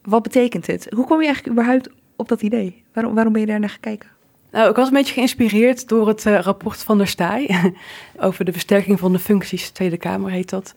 [0.02, 0.86] Wat betekent het?
[0.94, 2.84] Hoe kom je eigenlijk überhaupt op dat idee?
[2.92, 4.18] Waarom, waarom ben je daar naar gekeken?
[4.50, 7.74] Nou, ik was een beetje geïnspireerd door het uh, rapport van der Staaij
[8.26, 9.70] over de versterking van de functies.
[9.70, 10.74] Tweede Kamer heet dat.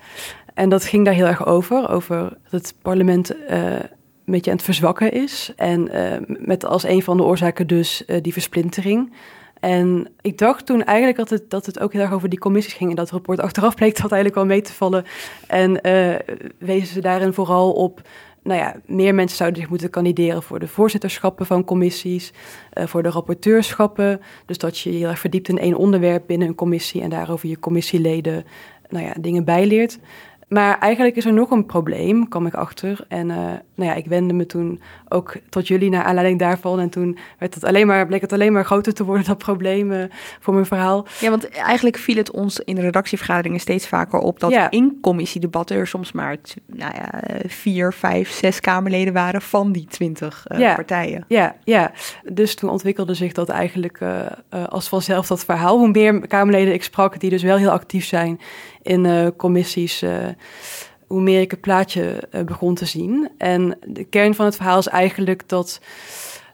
[0.54, 3.90] En dat ging daar heel erg over, over dat het parlement uh, een
[4.26, 5.54] beetje aan het verzwakken is.
[5.56, 9.14] En uh, met als een van de oorzaken dus die versplintering.
[9.60, 12.74] En ik dacht toen eigenlijk dat het, dat het ook heel erg over die commissies
[12.74, 12.90] ging.
[12.90, 15.06] En dat rapport achteraf bleek dat eigenlijk wel mee te vallen.
[15.48, 15.82] En
[16.58, 18.02] wezen ze daarin vooral op
[18.43, 22.34] nou ja, meer mensen zouden zich moeten kandideren voor de voorzitterschappen van commissies,
[22.73, 24.21] uh, voor de rapporteurschappen.
[24.45, 28.45] Dus dat je je verdiept in één onderwerp binnen een commissie en daarover je commissieleden
[28.89, 29.99] nou ja, dingen bijleert.
[30.54, 33.06] Maar eigenlijk is er nog een probleem, kwam ik achter.
[33.08, 33.36] En uh,
[33.76, 36.80] nou ja, ik wendde me toen ook tot jullie naar aanleiding daarvan.
[36.80, 39.92] En toen werd het alleen maar, bleek het alleen maar groter te worden, dat probleem
[39.92, 40.04] uh,
[40.39, 41.06] voor mijn verhaal.
[41.20, 44.39] Ja, want eigenlijk viel het ons in de redactievergaderingen steeds vaker op...
[44.39, 44.72] dat ja.
[44.72, 49.42] in commissiedebatten er soms maar nou ja, vier, vijf, zes Kamerleden waren...
[49.42, 50.76] van die twintig uh, ja.
[50.76, 51.26] partijen.
[51.28, 51.92] Ja, ja,
[52.24, 54.00] dus toen ontwikkelde zich dat eigenlijk
[54.70, 55.78] als vanzelf dat verhaal.
[55.78, 58.39] Hoe meer Kamerleden ik sprak, die dus wel heel actief zijn
[58.84, 60.15] in uh, commissies, uh,
[61.08, 63.30] hoe meer ik het plaatje uh, begon te zien.
[63.38, 65.80] En de kern van het verhaal is eigenlijk dat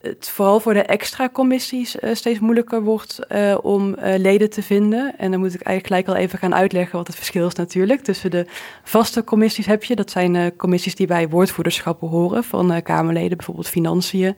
[0.01, 3.19] het vooral voor de extra commissies steeds moeilijker wordt
[3.61, 5.17] om leden te vinden.
[5.17, 8.01] En dan moet ik eigenlijk gelijk al even gaan uitleggen wat het verschil is natuurlijk.
[8.01, 8.45] Tussen de
[8.83, 14.35] vaste commissies heb je, dat zijn commissies die bij woordvoerderschappen horen van Kamerleden, bijvoorbeeld financiën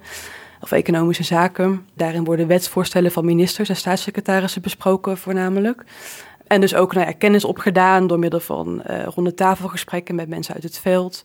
[0.61, 1.87] of economische zaken.
[1.95, 5.83] Daarin worden wetsvoorstellen van ministers en staatssecretarissen besproken voornamelijk.
[6.51, 10.53] En dus ook nou ja, kennis opgedaan door middel van uh, ronde tafelgesprekken met mensen
[10.53, 11.23] uit het veld.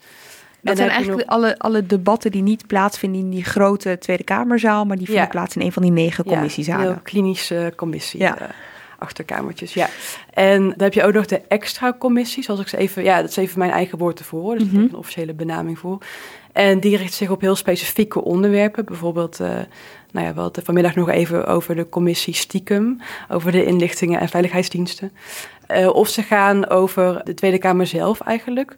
[0.60, 1.36] Dat zijn eigenlijk nog...
[1.36, 5.30] alle, alle debatten die niet plaatsvinden in die grote Tweede Kamerzaal, maar die vinden ja.
[5.30, 6.86] plaats in een van die negen commissiezalen.
[6.86, 8.20] Ja, klinische commissie.
[8.20, 8.40] Ja.
[8.40, 8.48] Uh,
[8.98, 9.88] achterkamertjes, ja.
[10.30, 13.30] En dan heb je ook nog de extra commissies, zoals ik ze even, ja, dat
[13.30, 14.82] is even mijn eigen woord ervoor, dus mm -hmm.
[14.82, 15.98] een officiële benaming voor.
[16.52, 18.84] En die richt zich op heel specifieke onderwerpen.
[18.84, 19.48] Bijvoorbeeld, uh,
[20.16, 24.28] nou ja, we hadden vanmiddag nog even over de commissie Stiekem, over de inlichtingen en
[24.28, 25.12] veiligheidsdiensten.
[25.70, 28.76] Uh, of ze gaan over de Tweede Kamer zelf eigenlijk.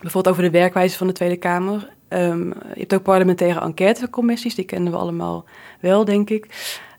[0.00, 1.88] Bijvoorbeeld over de werkwijze van de Tweede Kamer.
[2.08, 5.44] Um, je hebt ook parlementaire enquêtecommissies, die kennen we allemaal
[5.80, 6.46] wel, denk ik.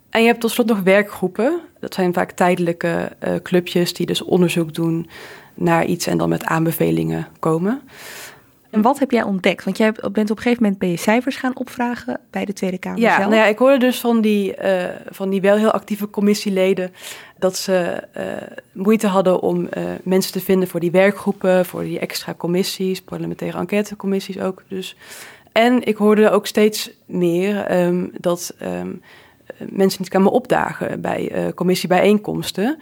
[0.10, 1.60] En je hebt tot slot nog werkgroepen.
[1.80, 5.10] Dat zijn vaak tijdelijke uh, clubjes die dus onderzoek doen
[5.54, 7.82] naar iets en dan met aanbevelingen komen.
[8.76, 9.64] En wat heb jij ontdekt?
[9.64, 12.78] Want jij bent op een gegeven moment bij je cijfers gaan opvragen bij de Tweede
[12.78, 13.30] Kamer ja, zelf.
[13.30, 16.94] Nou ja, ik hoorde dus van die, uh, van die wel heel actieve commissieleden
[17.38, 18.24] dat ze uh,
[18.72, 23.58] moeite hadden om uh, mensen te vinden voor die werkgroepen, voor die extra commissies, parlementaire
[23.58, 24.64] enquêtecommissies ook.
[24.68, 24.96] Dus.
[25.52, 29.02] En ik hoorde ook steeds meer um, dat um,
[29.58, 32.78] mensen niet kwamen opdagen bij commissiebijeenkomsten.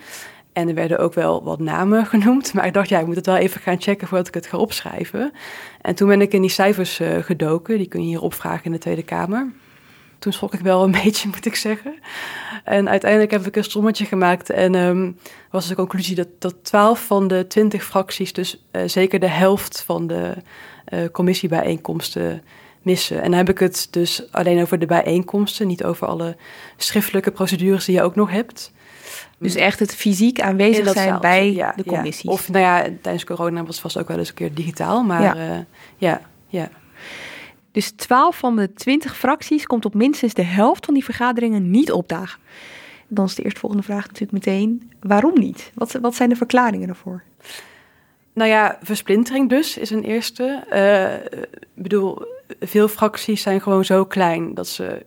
[0.54, 2.54] En er werden ook wel wat namen genoemd.
[2.54, 4.58] Maar ik dacht, ja, ik moet het wel even gaan checken voordat ik het ga
[4.58, 5.34] opschrijven.
[5.82, 7.78] En toen ben ik in die cijfers uh, gedoken.
[7.78, 9.52] Die kun je hier opvragen in de Tweede Kamer.
[10.20, 11.94] Toen schrok ik wel een beetje, moet ik zeggen.
[12.64, 14.50] En uiteindelijk heb ik een sommetje gemaakt.
[14.50, 15.18] En um,
[15.50, 19.84] was de conclusie dat, dat 12 van de 20 fracties, dus uh, zeker de helft
[19.86, 20.34] van de
[20.94, 22.44] uh, commissiebijeenkomsten
[22.82, 23.18] missen.
[23.18, 26.36] En dan heb ik het dus alleen over de bijeenkomsten, niet over alle
[26.78, 28.72] schriftelijke procedures die je ook nog hebt.
[29.38, 32.24] Dus echt het fysiek aanwezig zijn zelfs, bij ja, de commissies.
[32.24, 32.32] Ja.
[32.32, 35.04] Of nou ja, tijdens corona was het vast ook wel eens een keer digitaal.
[35.04, 35.60] Maar ja, uh,
[35.98, 36.70] ja, ja.
[37.72, 41.92] Dus 12 van de 20 fracties komt op minstens de helft van die vergaderingen niet
[41.92, 42.40] opdagen.
[43.08, 45.72] Dan is de eerstvolgende vraag natuurlijk meteen, waarom niet?
[45.74, 47.24] Wat, wat zijn de verklaringen daarvoor?
[48.34, 50.64] Nou ja, versplintering dus is een eerste.
[50.72, 51.14] Uh,
[51.76, 52.26] ik bedoel,
[52.60, 55.06] veel fracties zijn gewoon zo klein dat ze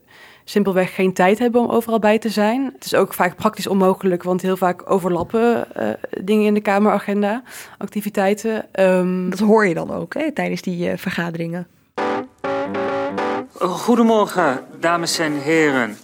[0.49, 2.71] simpelweg geen tijd hebben om overal bij te zijn.
[2.75, 5.89] Het is ook vaak praktisch onmogelijk, want heel vaak overlappen uh,
[6.21, 7.43] dingen in de Kameragenda,
[7.79, 8.67] activiteiten.
[8.81, 9.31] Um...
[9.31, 11.67] Dat hoor je dan ook hè, tijdens die uh, vergaderingen.
[13.59, 15.97] Goedemorgen, dames en heren.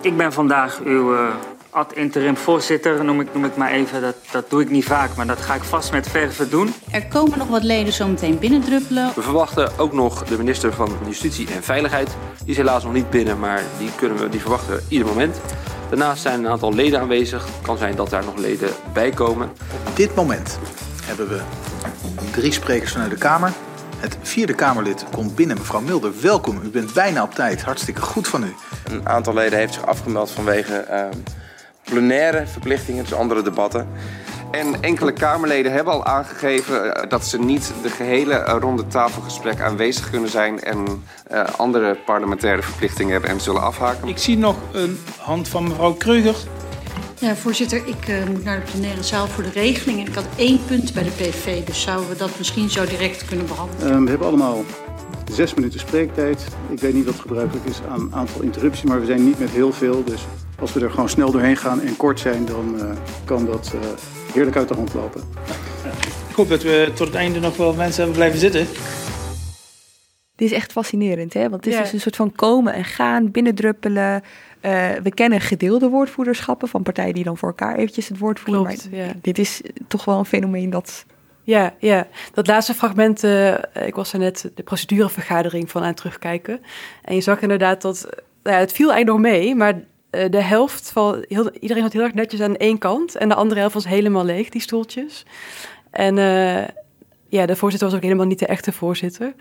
[0.00, 1.34] Ik ben vandaag uw uh,
[1.70, 4.00] ad interim voorzitter, noem ik, noem ik maar even.
[4.00, 6.74] Dat, dat doe ik niet vaak, maar dat ga ik vast met verve doen.
[6.90, 9.12] Er komen nog wat leden zo meteen binnendruppelen.
[9.14, 12.08] We verwachten ook nog de minister van Justitie en Veiligheid.
[12.38, 15.40] Die is helaas nog niet binnen, maar die, kunnen we, die verwachten we ieder moment.
[15.88, 17.44] Daarnaast zijn een aantal leden aanwezig.
[17.44, 19.50] Het kan zijn dat daar nog leden bij komen.
[19.86, 20.58] Op dit moment
[21.04, 21.40] hebben we
[22.30, 23.52] drie sprekers vanuit de Kamer.
[23.98, 25.58] Het vierde Kamerlid komt binnen.
[25.58, 26.60] Mevrouw Mulder, welkom.
[26.64, 27.62] U bent bijna op tijd.
[27.62, 28.54] Hartstikke goed van u.
[28.84, 31.04] Een aantal leden heeft zich afgemeld vanwege uh,
[31.88, 33.88] plenaire verplichtingen, dus andere debatten.
[34.50, 40.30] En enkele Kamerleden hebben al aangegeven dat ze niet de gehele ronde tafelgesprek aanwezig kunnen
[40.30, 44.08] zijn en uh, andere parlementaire verplichtingen hebben en zullen afhaken.
[44.08, 46.34] Ik zie nog een hand van mevrouw Kruger.
[47.18, 50.00] Ja, voorzitter, ik uh, moet naar de plenaire zaal voor de regeling.
[50.00, 53.24] En ik had één punt bij de PV, dus zouden we dat misschien zo direct
[53.24, 53.92] kunnen behandelen?
[53.92, 54.64] Uh, we hebben allemaal
[55.32, 56.44] zes minuten spreektijd.
[56.70, 59.50] Ik weet niet wat gebruikelijk is aan een aantal interrupties, maar we zijn niet met
[59.50, 60.04] heel veel.
[60.04, 60.26] Dus
[60.60, 62.90] als we er gewoon snel doorheen gaan en kort zijn, dan uh,
[63.24, 63.74] kan dat
[64.32, 65.20] heerlijk uit de hand lopen.
[66.28, 68.66] Ik hoop dat we tot het einde nog wel mensen hebben blijven zitten.
[70.34, 71.40] Dit is echt fascinerend, hè?
[71.40, 71.82] Want het is ja.
[71.82, 74.22] dus een soort van komen en gaan, binnendruppelen.
[74.62, 78.64] Uh, we kennen gedeelde woordvoerderschappen van partijen die dan voor elkaar eventjes het woord voeren.
[78.64, 79.12] Klopt, maar ja.
[79.22, 81.04] dit is toch wel een fenomeen dat...
[81.42, 82.06] Ja, ja.
[82.32, 83.54] dat laatste fragment, uh,
[83.86, 86.60] ik was er net de procedurevergadering van aan het terugkijken.
[87.04, 88.08] En je zag inderdaad dat,
[88.42, 92.02] nou ja, het viel eigenlijk nog mee, maar de helft van, heel, iedereen had heel
[92.02, 93.16] erg netjes aan één kant.
[93.16, 95.24] En de andere helft was helemaal leeg, die stoeltjes.
[95.90, 96.14] En
[97.28, 99.34] ja, de voorzitter was ook helemaal niet de echte voorzitter.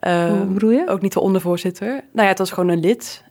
[0.00, 0.88] Hoe bedoel je?
[0.88, 1.88] Ook niet de ondervoorzitter.
[1.88, 3.24] Nou ja, het was gewoon een lid.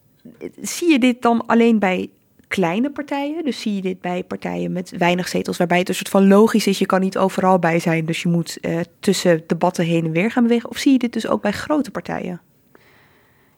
[0.61, 2.09] Zie je dit dan alleen bij
[2.47, 3.43] kleine partijen?
[3.43, 6.67] Dus zie je dit bij partijen met weinig zetels, waarbij het een soort van logisch
[6.67, 10.11] is, je kan niet overal bij zijn, dus je moet uh, tussen debatten heen en
[10.11, 10.69] weer gaan bewegen?
[10.69, 12.41] Of zie je dit dus ook bij grote partijen?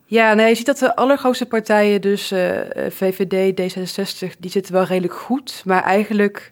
[0.09, 4.83] Ja, nee, je ziet dat de allergrootste partijen, dus uh, VVD, D66, die zitten wel
[4.83, 6.51] redelijk goed, maar eigenlijk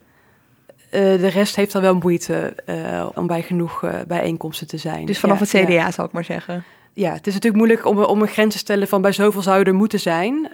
[0.67, 5.05] uh, de rest heeft dan wel moeite uh, om bij genoeg bijeenkomsten te zijn.
[5.05, 5.91] Dus vanaf ja, het CDA ja.
[5.91, 6.63] zal ik maar zeggen.
[6.97, 9.63] Ja, het is natuurlijk moeilijk om, om een grens te stellen van bij zoveel zou
[9.63, 10.49] er moeten zijn.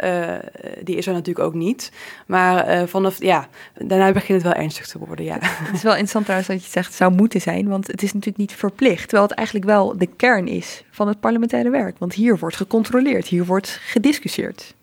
[0.84, 1.91] die is er natuurlijk ook niet.
[2.25, 5.38] Maar vanaf, ja, daarna begint het wel ernstig te worden, ja.
[5.41, 8.38] Het is wel interessant trouwens dat je zegt zou moeten zijn, want het is natuurlijk
[8.38, 9.01] niet verplicht.
[9.01, 11.97] Terwijl het eigenlijk wel de kern is van het parlementaire werk.
[11.97, 14.75] Want hier wordt gecontroleerd, hier wordt gediscussieerd.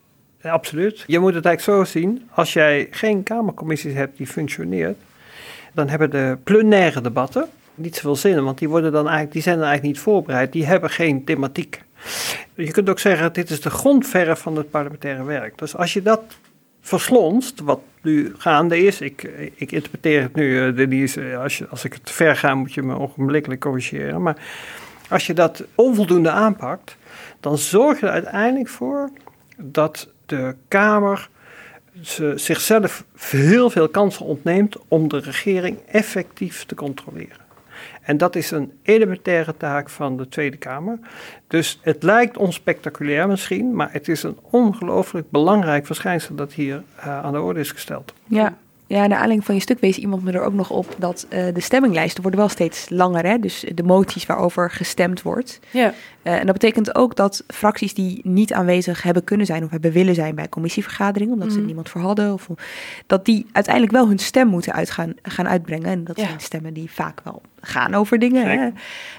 [0.43, 1.05] Ja, absoluut.
[1.07, 4.99] Je moet het eigenlijk zo zien, als jij geen kamercommissies hebt die functioneert,
[5.73, 9.59] dan hebben de plenaire debatten niet zoveel zin, want die, worden dan eigenlijk, die zijn
[9.59, 10.53] dan eigenlijk niet voorbereid.
[10.53, 11.83] Die hebben geen thematiek.
[12.55, 15.59] Je kunt ook zeggen, dit is de grondverf van het parlementaire werk.
[15.59, 16.23] Dus als je dat
[16.81, 19.23] verslonst, wat nu gaande is, ik,
[19.55, 22.83] ik interpreteer het nu, die is, als, je, als ik het ver ga, moet je
[22.83, 24.37] me ogenblikkelijk corrigeren, maar
[25.09, 26.97] Als je dat onvoldoende aanpakt,
[27.41, 29.11] dan zorg je er uiteindelijk voor
[29.57, 31.29] dat de Kamer
[32.03, 37.48] ze zichzelf heel veel kansen ontneemt om de regering effectief te controleren.
[38.09, 40.99] En dat is een elementaire taak van de Tweede Kamer.
[41.47, 47.25] Dus het lijkt onspectaculair misschien, maar het is een ongelooflijk belangrijk verschijnsel dat hier uh,
[47.25, 48.15] aan de orde is gesteld.
[48.25, 48.57] Ja,
[48.89, 51.45] ja, naar aanleiding van je stuk wees iemand me er ook nog op dat uh,
[51.55, 53.27] de stemminglijsten worden wel steeds langer.
[53.27, 53.39] Hè?
[53.39, 55.61] Dus de moties waarover gestemd wordt.
[55.71, 55.93] Ja.
[56.23, 59.93] Uh, en dat betekent ook dat fracties die niet aanwezig hebben kunnen zijn of hebben
[59.93, 61.55] willen zijn bij commissievergaderingen, omdat mm.
[61.55, 62.49] ze er niemand voor hadden, of,
[63.07, 65.87] dat die uiteindelijk wel hun stem moeten uitgaan, gaan uitbrengen.
[65.87, 66.27] En dat ja.
[66.27, 68.47] zijn stemmen die vaak wel gaan over dingen.
[68.47, 68.69] Hè?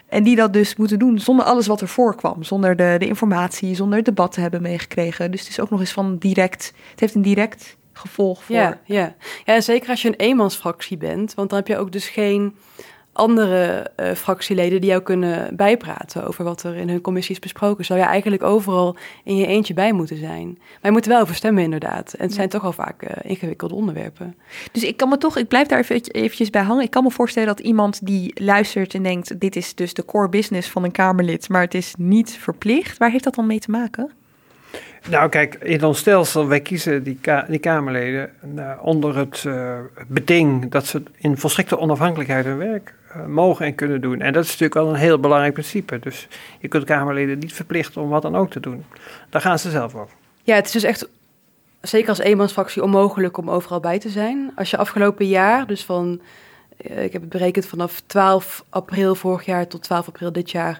[0.08, 2.44] En die dat dus moeten doen zonder alles wat er voorkwam.
[2.44, 5.32] Zonder de, de informatie, zonder het debat te hebben meegekregen.
[5.32, 6.74] Dus het is ook nog eens van direct.
[6.92, 8.56] Het heeft een direct gevolg voor.
[8.56, 9.16] Ja, ja.
[9.46, 12.56] ja, en zeker als je een eenmansfractie bent, want dan heb je ook dus geen
[13.20, 17.86] andere uh, fractieleden die jou kunnen bijpraten over wat er in hun commissies besproken.
[17.86, 20.58] Zou je eigenlijk overal in je eentje bij moeten zijn.
[20.58, 22.14] Maar je moet er wel over stemmen inderdaad.
[22.14, 24.36] En het zijn toch al vaak uh, ingewikkelde onderwerpen.
[24.72, 26.84] Dus ik kan me toch, ik blijf daar even, eventjes bij hangen.
[26.84, 30.30] Ik kan me voorstellen dat iemand die luistert en denkt, dit is dus de core
[30.30, 32.98] business van een Kamerlid, maar het is niet verplicht.
[32.98, 34.12] Waar heeft dat dan mee te maken?
[35.08, 39.78] Nou, kijk, in ons stelsel, wij kiezen die, die Kamerleden uh, onder het uh,
[40.08, 44.22] beding dat ze in volstrekte onafhankelijkheid hun werk uh, mogen en kunnen doen.
[44.22, 46.00] En dat is natuurlijk wel een heel belangrijk principe.
[46.00, 46.28] Dus
[46.60, 48.86] je kunt Kamerleden niet verplichten om wat dan ook te doen.
[49.30, 50.16] Daar gaan ze zelf over.
[50.44, 51.10] Ja, het is dus echt,
[51.82, 54.52] zeker als eenmansfractie, onmogelijk om overal bij te zijn.
[54.56, 56.22] Als je afgelopen jaar, dus van
[56.78, 60.80] ik heb het berekend vanaf 12 april vorig jaar tot 12 april dit jaar,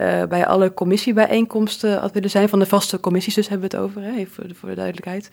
[0.00, 3.86] uh, bij alle commissiebijeenkomsten had willen zijn, van de vaste commissies dus hebben we het
[3.86, 5.30] over, hè, voor de, voor de duidelijkheid.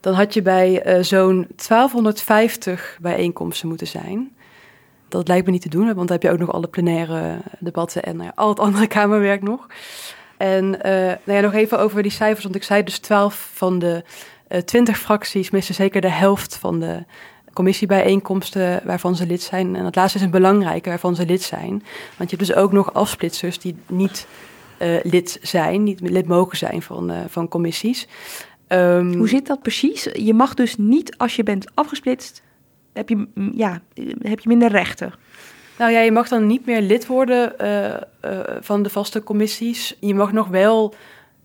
[0.00, 4.36] Dan had je bij uh, zo'n 1250 bijeenkomsten moeten zijn.
[5.08, 8.02] Dat lijkt me niet te doen, want dan heb je ook nog alle plenaire debatten
[8.02, 9.66] en ja, al het andere Kamerwerk nog.
[10.36, 14.04] En nou ja, nog even over die cijfers, want ik zei dus 12 van de
[14.64, 17.04] 20 fracties missen zeker de helft van de
[17.54, 19.76] commissiebijeenkomsten waarvan ze lid zijn.
[19.76, 21.82] En het laatste is een belangrijke waarvan ze lid zijn.
[22.16, 24.26] Want je hebt dus ook nog afsplitsers die niet
[24.82, 28.08] uh, lid zijn, niet lid mogen zijn van, uh, van commissies.
[28.68, 30.08] Um, Hoe zit dat precies?
[30.12, 32.42] Je mag dus niet, als je bent afgesplitst,
[32.92, 33.80] heb je, ja,
[34.18, 35.12] heb je minder rechten.
[35.78, 39.96] Nou ja, je mag dan niet meer lid worden uh, van de vaste commissies.
[40.00, 40.94] Je mag nog wel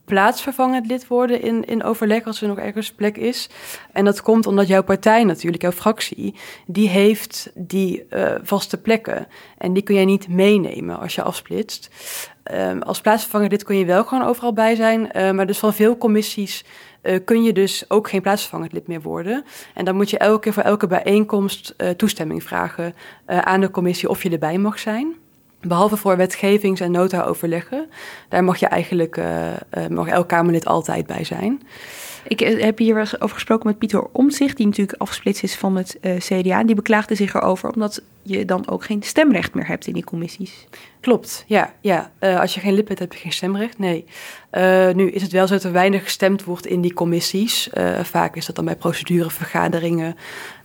[0.09, 3.49] plaatsvervangend lid worden in, in overleg als er nog ergens plek is.
[3.91, 6.35] En dat komt omdat jouw partij natuurlijk, jouw fractie,
[6.67, 9.27] die heeft die uh, vaste plekken.
[9.57, 11.89] En die kun jij niet meenemen als je afsplitst.
[12.51, 15.09] Um, als plaatsvervanger lid kun je wel gewoon overal bij zijn.
[15.15, 16.65] Uh, maar dus van veel commissies
[17.03, 19.43] uh, kun je dus ook geen plaatsvervangend lid meer worden.
[19.73, 22.95] En dan moet je elke keer voor elke bijeenkomst toestemming vragen
[23.25, 25.15] aan de commissie of je erbij mag zijn.
[25.61, 27.89] Behalve voor wetgevings- en nota-overleggen.
[28.29, 31.61] Daar mag je eigenlijk, uh, uh, mag elk Kamerlid altijd bij zijn.
[32.27, 35.55] Ik uh, heb hier wel eens over gesproken met Pieter Omtzigt, die natuurlijk afgesplitst is
[35.55, 36.63] van het CDA.
[36.63, 40.67] Die beklaagde zich erover omdat je dan ook geen stemrecht meer hebt in die commissies.
[40.99, 41.73] Klopt, ja.
[41.81, 42.11] ja.
[42.19, 43.79] als je geen lid bent, heb je geen stemrecht.
[43.79, 44.05] Nee.
[44.95, 47.69] nu is het wel zo dat er weinig gestemd wordt in die commissies.
[48.03, 50.15] vaak is dat dan bij procedurevergaderingen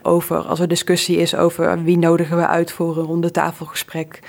[0.02, 4.20] over, als er discussie is over wie nodigen we uit voor een ronde tafelgesprek.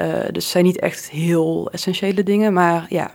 [0.00, 3.10] Uh, dus het zijn niet echt heel essentiële dingen, maar ja.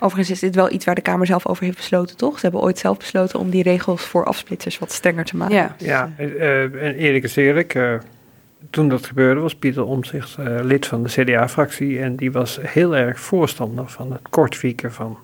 [0.00, 2.34] Overigens is dit wel iets waar de Kamer zelf over heeft besloten, toch?
[2.34, 5.56] Ze hebben ooit zelf besloten om die regels voor afsplitsers wat strenger te maken.
[5.56, 7.74] Ja, ja uh, en eerlijk is eerlijk.
[7.74, 7.94] Uh,
[8.70, 13.20] toen dat gebeurde was Pieter Omtzigt lid van de CDA-fractie en die was heel erg
[13.20, 15.18] voorstander van het kortwieken van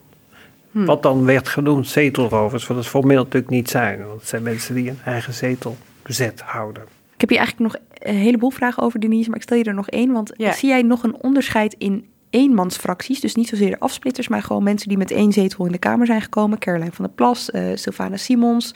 [0.71, 0.85] hmm.
[0.85, 4.07] wat dan werd genoemd zetelrovers, wat het formeel natuurlijk niet zijn.
[4.07, 6.83] Want het zijn mensen die een eigen zetel bezet houden.
[7.23, 9.75] Ik heb hier eigenlijk nog een heleboel vragen over, Denise, maar ik stel je er
[9.75, 10.13] nog één.
[10.13, 10.53] Want ja.
[10.53, 13.21] zie jij nog een onderscheid in eenmansfracties?
[13.21, 16.21] Dus niet zozeer afsplitters, maar gewoon mensen die met één zetel in de Kamer zijn
[16.21, 16.59] gekomen.
[16.59, 18.75] Caroline van der Plas, uh, Sylvana Simons.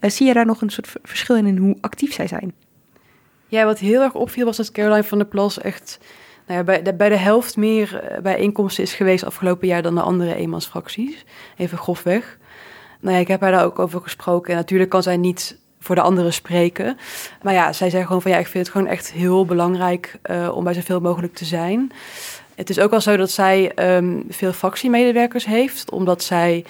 [0.00, 2.54] Uh, zie je daar nog een soort verschil in, in hoe actief zij zijn?
[3.46, 5.98] Ja, wat heel erg opviel was dat Caroline van der Plas echt
[6.46, 9.94] nou ja, bij, de, bij de helft meer eh, bijeenkomsten is geweest afgelopen jaar dan
[9.94, 11.24] de andere eenmansfracties.
[11.56, 12.38] Even grofweg.
[13.00, 14.50] Nou ja, ik heb haar daar ook over gesproken.
[14.50, 16.98] En natuurlijk kan zij niet voor de anderen spreken.
[17.42, 20.56] Maar ja, zij zei gewoon van ja, ik vind het gewoon echt heel belangrijk uh,
[20.56, 21.92] om bij zoveel mogelijk te zijn.
[22.54, 26.64] Het is ook wel zo dat zij um, veel fractiemedewerkers heeft, omdat zij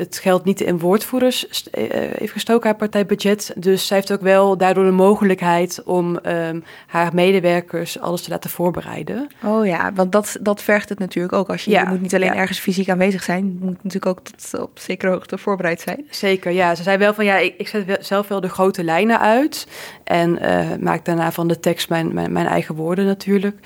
[0.00, 3.52] het geld niet in woordvoerders uh, heeft gestoken, haar partijbudget.
[3.56, 8.50] Dus zij heeft ook wel daardoor de mogelijkheid om um, haar medewerkers alles te laten
[8.50, 9.28] voorbereiden.
[9.44, 11.48] Oh ja, want dat, dat vergt het natuurlijk ook.
[11.48, 12.36] Als je, ja, je moet niet alleen ja.
[12.36, 16.06] ergens fysiek aanwezig zijn, je moet natuurlijk ook tot op zekere hoogte voorbereid zijn.
[16.10, 16.74] Zeker, ja.
[16.74, 19.66] Ze zei wel van ja, ik, ik zet zelf wel de grote lijnen uit
[20.04, 23.56] en uh, maak daarna van de tekst mijn, mijn, mijn eigen woorden natuurlijk.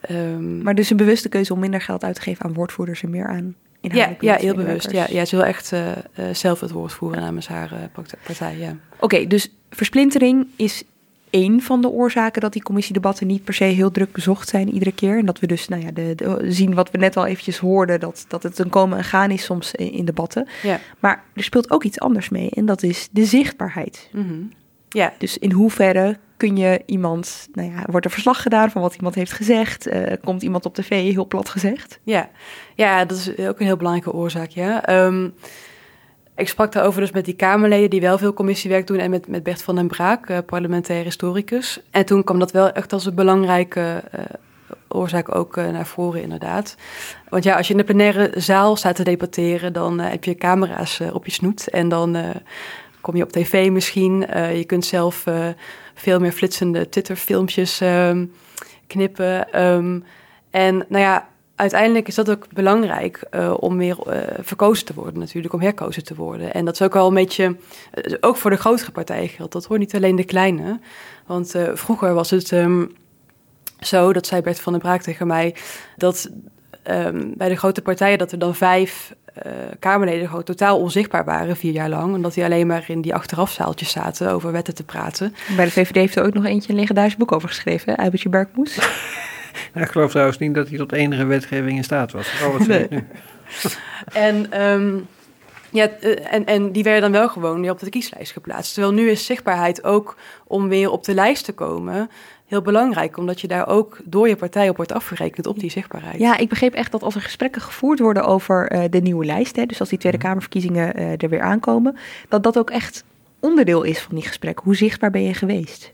[0.00, 3.10] Ehm, Maar dus een bewuste keuze om minder geld uit te geven aan woordvoerders en
[3.10, 4.90] meer aan inhoudelijk ja, beleid heel bewust.
[4.90, 5.96] Ja, ja, ze wil echt eh, eh,
[6.32, 8.56] zelf het woord voeren namens haar part- partij.
[8.58, 8.76] Ja.
[9.00, 10.82] Oké, dus versplintering is
[11.30, 14.92] één van de oorzaken dat die commissiedebatten niet per se heel druk bezocht zijn iedere
[14.92, 15.18] keer.
[15.18, 18.00] En dat we dus nou ja, de, de- zien wat we net al eventjes hoorden,
[18.00, 20.48] dat, dat het een komen en gaan is soms in, in debatten.
[20.62, 20.80] Ja.
[20.98, 24.08] Maar er speelt ook iets anders mee en dat is de zichtbaarheid.
[24.12, 24.42] Mhm.
[24.88, 25.12] Ja.
[25.18, 29.14] Dus in hoeverre kun je iemand, nou ja, wordt er verslag gedaan van wat iemand
[29.14, 29.86] heeft gezegd?
[29.86, 31.98] Eh, komt iemand op tv, heel plat gezegd?
[32.02, 32.30] Ja.
[32.74, 34.50] ja, dat is ook een heel belangrijke oorzaak.
[34.50, 34.84] Ja.
[34.84, 35.28] Ehm,
[36.36, 39.42] ik sprak daarover dus met die Kamerleden die wel veel commissiewerk doen en met, met
[39.42, 41.80] Bert van den Braak, eh, parlementair historicus.
[41.90, 44.20] En toen kwam dat wel echt als een belangrijke eh,
[44.88, 46.76] oorzaak ook naar voren, inderdaad.
[47.28, 51.00] Want ja, als je in de plenaire zaal staat te debatteren, dan heb je camera's
[51.12, 52.16] op je snoet en dan
[53.00, 54.20] kom je op tv misschien.
[54.54, 55.24] Je kunt zelf
[56.00, 58.26] veel meer flitsende Twitter-filmpjes ehm,
[58.86, 59.52] knippen.
[59.52, 60.00] Ehm,
[60.50, 65.18] en nou ja, uiteindelijk is dat ook belangrijk eh, om weer eh, verkozen te worden
[65.18, 66.54] natuurlijk, om herkozen te worden.
[66.54, 67.56] En dat is ook wel een beetje,
[67.90, 70.80] eh, ook voor de grotere partijen geldt, dat hoort niet alleen de kleine.
[71.26, 72.86] Want vroeger was het ehm,
[73.80, 75.54] zo, dat zei Bert van den Braak tegen mij,
[75.96, 76.30] dat
[77.34, 81.72] bij de grote partijen dat er dan vijf eh, Kamerleden gewoon totaal onzichtbaar waren, vier
[81.72, 82.14] jaar lang.
[82.14, 85.34] Omdat die alleen maar in die achterafzaaltjes zaten over wetten te praten.
[85.56, 87.98] Bij de VVD heeft er ook nog eentje een legendarisch boek over geschreven, hè?
[87.98, 88.78] Eibertje Bergmoes.
[89.72, 92.32] Nou, ik geloof trouwens niet dat hij tot enige wetgeving in staat was.
[92.42, 93.04] Oh, wat ik nu?
[94.12, 94.96] En, ehm,
[95.70, 98.74] ja, eh, en, en die werden dan wel gewoon weer op de kieslijst geplaatst.
[98.74, 100.16] Terwijl nu is zichtbaarheid ook
[100.46, 102.10] om weer op de lijst te komen
[102.50, 103.16] heel belangrijk.
[103.16, 106.18] Omdat je daar ook door je partij op wordt afgerekend op die zichtbaarheid.
[106.18, 109.56] Ja, ik begreep echt dat als er gesprekken gevoerd worden over eh, de nieuwe lijst,
[109.56, 111.96] hè, dus als die Tweede Kamerverkiezingen eh, er weer aankomen,
[112.28, 113.04] dat dat ook echt
[113.40, 114.64] onderdeel is van die gesprekken.
[114.64, 115.92] Hoe zichtbaar ben je geweest?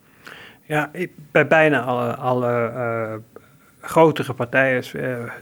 [0.62, 0.90] Ja,
[1.30, 3.14] bij bijna alle, alle eh,
[3.80, 4.94] grotere partijen is,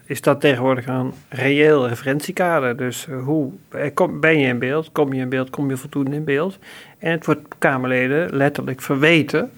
[0.06, 2.76] is dat tegenwoordig een reëel referentiekader.
[2.76, 3.52] Dus hoe
[3.94, 4.92] kom, ben je in beeld?
[4.92, 5.50] Kom je in beeld?
[5.50, 6.58] Kom je voldoende in beeld?
[6.98, 9.50] En het wordt Kamerleden letterlijk verweten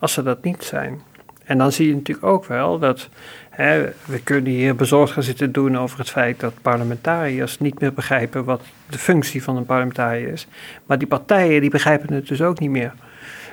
[0.00, 1.00] als ze dat niet zijn.
[1.44, 3.08] En dan zie je natuurlijk ook wel dat
[3.50, 7.92] hè, we kunnen hier bezorgd gaan zitten doen over het feit dat parlementariërs niet meer
[7.92, 10.46] begrijpen wat de functie van een parlementariër is.
[10.86, 12.92] Maar die partijen die begrijpen het dus ook niet meer.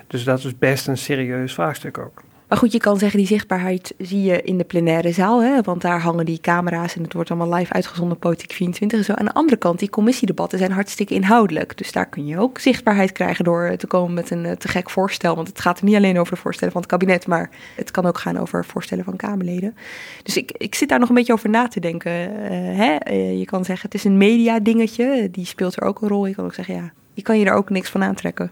[0.07, 2.23] Dus dat is best een serieus vraagstuk ook.
[2.47, 5.81] Maar goed, je kan zeggen, die zichtbaarheid zie je in de plenaire zaal, hè, want
[5.81, 9.13] daar hangen die camera's en het wordt allemaal live uitgezonden, Politiek 24 en zo.
[9.13, 11.77] Aan de andere kant, die commissiedebatten zijn hartstikke inhoudelijk.
[11.77, 14.89] Dus daar kun je ook zichtbaarheid krijgen door te komen met een eh, te gek
[14.89, 15.35] voorstel.
[15.35, 18.17] Want het gaat niet alleen over de voorstellen van het kabinet, maar het kan ook
[18.17, 19.75] gaan over voorstellen van Kamerleden.
[20.23, 22.11] Dus ik, ik zit daar nog een beetje over na te denken.
[22.11, 22.95] eh, hè?
[22.95, 26.25] Eh, je kan zeggen, het is een media dingetje, die speelt er ook een rol.
[26.25, 28.51] Je kan ook zeggen, ja, je kan je er ook niks van aantrekken.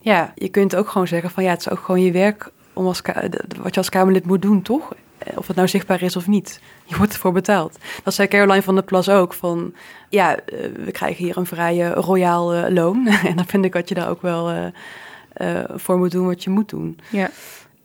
[0.00, 2.86] Ja, je kunt ook gewoon zeggen van ja, het is ook gewoon je werk om
[2.86, 3.02] als
[3.62, 4.94] wat je als Kamerlid moet doen, toch?
[5.18, 6.60] Eh, Of het nou zichtbaar is of niet.
[6.84, 7.78] Je wordt ervoor betaald.
[8.02, 9.34] Dat zei Caroline van der Plas ook.
[9.34, 9.74] Van
[10.08, 13.06] ja, eh, we krijgen hier een vrij eh, royaal eh, loon.
[13.28, 14.72] en dan vind ik dat je daar ook wel
[15.74, 16.98] voor moet doen wat je moet doen.
[17.10, 17.30] Ja.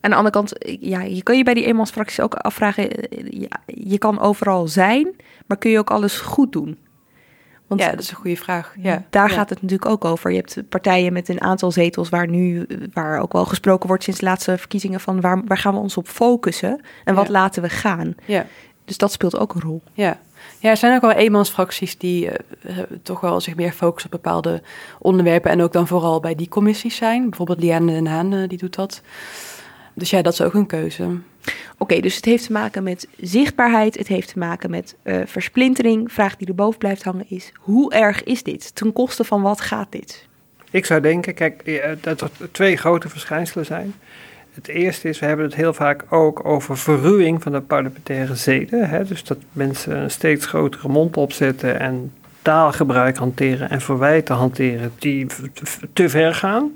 [0.02, 2.90] Aan de andere kant, ja, je kan je bij die eenmansfracties ook afvragen,
[3.30, 5.08] ja, je kan overal zijn,
[5.46, 6.78] maar kun je ook alles goed doen?
[7.78, 8.74] Want ja, dat is een goede vraag.
[8.78, 9.04] Ja.
[9.10, 9.36] daar Ja.
[9.36, 10.32] gaat het natuurlijk ook over.
[10.32, 14.20] Je hebt partijen met een aantal zetels waar nu, waar ook wel gesproken wordt sinds
[14.20, 17.32] de laatste verkiezingen van waar, waar gaan we ons op focussen en wat Ja.
[17.32, 18.16] laten we gaan.
[18.26, 18.46] Ja.
[18.86, 19.82] Dus dat speelt ook een rol.
[19.94, 20.18] Ja.
[20.60, 24.22] ja, er zijn ook wel eenmansfracties die eh, eh, toch wel zich meer focussen op
[24.24, 24.62] bepaalde
[25.00, 25.52] onderwerpen.
[25.52, 27.30] En ook dan vooral bij die commissies zijn.
[27.30, 29.02] Bijvoorbeeld Liane Den Haan, eh, die doet dat.
[30.02, 31.18] Dus ja, dat is ook een keuze.
[31.78, 36.12] Oké, dus het heeft te maken met zichtbaarheid, het heeft te maken met eh, versplintering.
[36.12, 38.76] Vraag die erboven blijft hangen is, hoe erg is dit?
[38.76, 40.28] Ten koste van wat gaat dit?
[40.72, 43.94] Ik zou denken, kijk, eh, dat er twee grote verschijnselen zijn.
[44.54, 48.90] Het eerste is, we hebben het heel vaak ook over verruwing van de parlementaire zeden.
[48.90, 49.04] Hè?
[49.06, 55.28] Dus dat mensen een steeds grotere mond opzetten en taalgebruik hanteren en verwijten hanteren die
[55.94, 56.72] te ver gaan.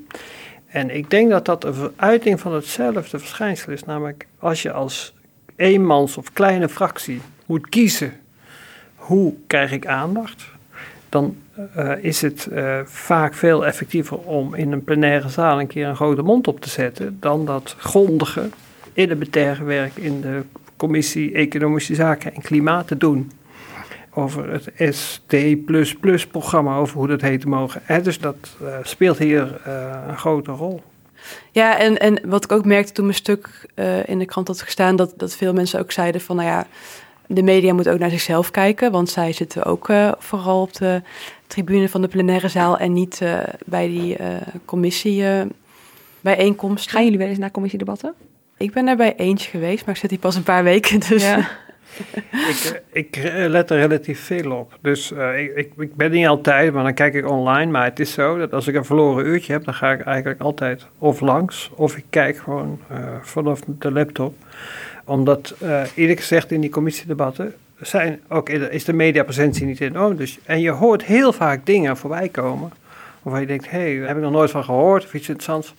[0.76, 3.84] En ik denk dat dat een uiting van hetzelfde verschijnsel is.
[3.84, 5.13] Namelijk, als je als
[5.55, 8.13] eenmans of kleine fractie moet kiezen
[8.95, 10.45] hoe krijg ik aandacht,
[11.09, 11.38] dan
[11.73, 15.95] eh, is het eh, vaak veel effectiever om in een plenaire zaal een keer een
[15.95, 18.49] grote mond op te zetten dan dat grondige
[18.93, 20.41] elementaire werk in de
[20.78, 23.32] commissie Economische Zaken en Klimaat te doen.
[24.16, 27.82] Over het SD++-programma, over hoe dat heet mogen.
[27.84, 30.82] Hè, dus dat eh, speelt hier eh, een grote rol.
[31.51, 34.61] Ja, en, en wat ik ook merkte toen mijn stuk eh, in de krant had
[34.61, 36.68] gestaan, dat, dat veel mensen ook zeiden van, nou ja,
[37.28, 41.01] de media moet ook naar zichzelf kijken, want zij zitten ook eh, vooral op de
[41.47, 44.18] tribune van de plenaire zaal en niet eh, bij die
[44.66, 45.24] commissie
[46.22, 46.91] bijeenkomsten.
[46.91, 48.13] Gaan jullie wel eens naar commissiedebatten?
[48.57, 50.99] Ik ben er bij eentje geweest, maar ik zit hier pas een paar weken.
[50.99, 51.34] Dus
[52.51, 54.77] ik, eh, ik eh, let er relatief veel op.
[54.81, 57.71] Dus uh, ik, ik, ben niet altijd, maar dan kijk ik online.
[57.71, 60.41] Maar het is zo dat als ik een verloren uurtje heb, dan ga ik eigenlijk
[60.41, 64.36] altijd of langs of ik kijk gewoon uh, vanaf de laptop.
[65.05, 65.55] Omdat
[65.95, 70.15] eerlijk gezegd in die commissiedebatten zijn ook is de mediapresentie niet enorm.
[70.15, 72.71] Dus, en je hoort heel vaak dingen voorbij komen.
[73.21, 75.73] Waarvan je denkt, hé, hey, daar heb ik nog nooit van gehoord of iets interessants.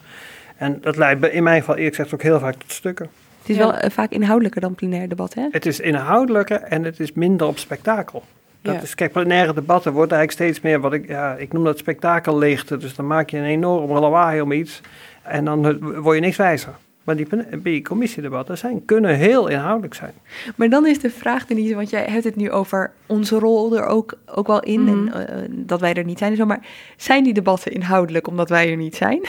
[0.57, 3.09] En dat leidt in mijn geval eerlijk gezegd ook heel vaak tot stukken.
[3.47, 5.49] Het is wel uh, vaak inhoudelijker dan plenair debat, hè?
[5.51, 8.22] Het is inhoudelijker en het is minder op spektakel.
[8.62, 8.80] Dat Ja.
[8.80, 12.76] is, kijk, plenaire debatten wordt eigenlijk steeds meer wat ik, ja, ik noem dat spektakelleegte.
[12.76, 14.80] Dus dan maak je een enorm lawaai om iets
[15.22, 16.72] en dan eh, word je niks wijzer.
[17.05, 17.26] Maar die,
[17.62, 20.12] die commissiedebatten zijn, kunnen heel inhoudelijk zijn.
[20.57, 23.84] Maar dan is de vraag, Denise, want jij hebt het nu over onze rol er
[23.86, 24.82] ook, ook wel in.
[24.84, 25.09] Mhm.
[25.09, 26.47] En eh, dat wij er niet zijn en zo.
[26.47, 26.66] Maar
[26.97, 29.20] zijn die debatten inhoudelijk omdat wij er niet zijn?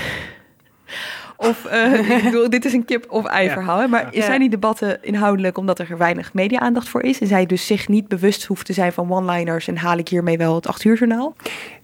[1.37, 3.53] Of, eh, ik bedoel, dit is een kip-of-ei Ja.
[3.53, 3.79] verhaal.
[3.79, 3.87] Hè?
[3.87, 4.23] Maar Ja.
[4.23, 7.19] zijn die debatten inhoudelijk omdat er weinig media-aandacht voor is?
[7.21, 10.37] En zij dus zich niet bewust hoeft te zijn van one-liners en haal ik hiermee
[10.37, 11.35] wel het acht uur journaal?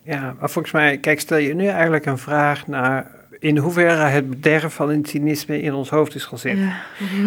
[0.01, 4.29] Ja, maar volgens mij, kijk, stel je nu eigenlijk een vraag naar in hoeverre het
[4.29, 6.73] bederf van het cynisme in ons hoofd is gaan zitten.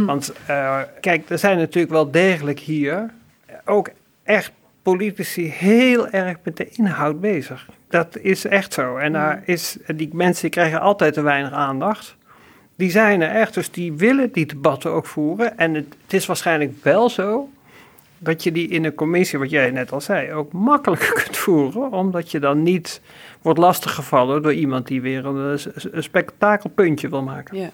[0.06, 3.10] Want eh, kijk, er zijn natuurlijk wel degelijk hier
[3.64, 3.90] ook
[4.22, 4.52] echt
[4.82, 7.66] politici heel erg met de inhoud bezig.
[7.88, 8.96] Dat is echt zo.
[8.96, 12.15] En daar is, die mensen krijgen altijd te weinig aandacht.
[12.76, 15.58] Die zijn er echt, dus die willen die debatten ook voeren.
[15.58, 17.48] En het, is waarschijnlijk wel zo
[18.18, 21.92] dat je die in een commissie, wat jij net al zei, ook makkelijker kunt voeren.
[21.92, 23.00] Omdat je dan niet
[23.42, 25.58] wordt lastiggevallen door iemand die weer een,
[25.90, 27.58] een spektakelpuntje wil maken.
[27.58, 27.70] Ja.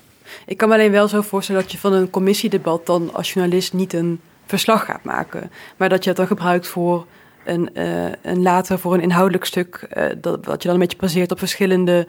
[0.47, 3.73] Ik kan me alleen wel zo voorstellen dat je van een commissiedebat dan als journalist
[3.73, 5.51] niet een verslag gaat maken.
[5.77, 7.07] Maar dat je het dan gebruikt voor
[7.45, 9.87] een, eh, een later voor een inhoudelijk stuk.
[9.91, 12.07] eh, dat, wat je dan een beetje baseert op verschillende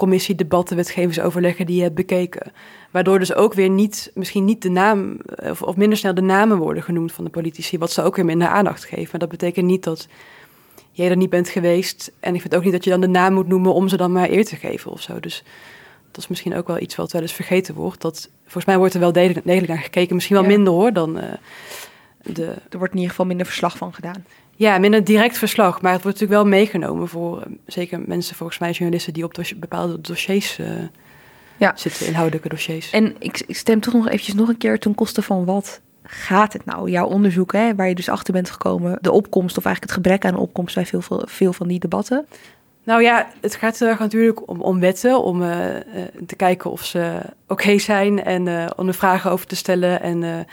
[0.00, 2.52] commissiedebatten, wetgevingsoverleggen die je hebt bekeken.
[2.90, 6.20] Waardoor dus ook weer niet, misschien niet de naam, eh, of, of minder snel de
[6.20, 7.78] namen worden genoemd van de politici.
[7.78, 9.08] Wat ze ook weer minder aandacht geven.
[9.10, 10.08] Maar dat betekent niet dat
[10.92, 12.12] jij er niet bent geweest.
[12.20, 14.12] En ik vind ook niet dat je dan de naam moet noemen om ze dan
[14.12, 15.20] maar eer te geven of zo.
[15.20, 15.44] Dus
[16.10, 18.00] dat is misschien ook wel iets wat wel eens vergeten wordt.
[18.00, 20.14] Dat, volgens mij wordt er wel degelijk, degelijk naar gekeken.
[20.14, 20.50] Misschien wel Ja.
[20.56, 21.32] minder hoor dan eh,
[22.22, 22.44] de...
[22.44, 24.24] Er wordt in ieder geval minder verslag van gedaan.
[24.60, 25.80] Ja, minder direct verslag.
[25.80, 29.34] Maar het wordt natuurlijk wel meegenomen voor eh, zeker mensen, volgens mij journalisten, die op
[29.56, 30.66] bepaalde dossiers eh,
[31.56, 31.72] Ja.
[31.76, 32.90] zitten, inhoudelijke dossiers.
[32.90, 36.52] En ik, ik stem toch nog eventjes nog een keer ten koste van wat gaat
[36.52, 36.90] het nou?
[36.90, 40.24] Jouw onderzoek, hè, waar je dus achter bent gekomen, de opkomst of eigenlijk het gebrek
[40.24, 42.26] aan opkomst bij veel, veel, van die debatten.
[42.84, 45.48] Nou ja, het gaat heel erg natuurlijk om, om wetten, om eh,
[46.26, 50.46] te kijken of ze oké zijn en om er vragen over te stellen en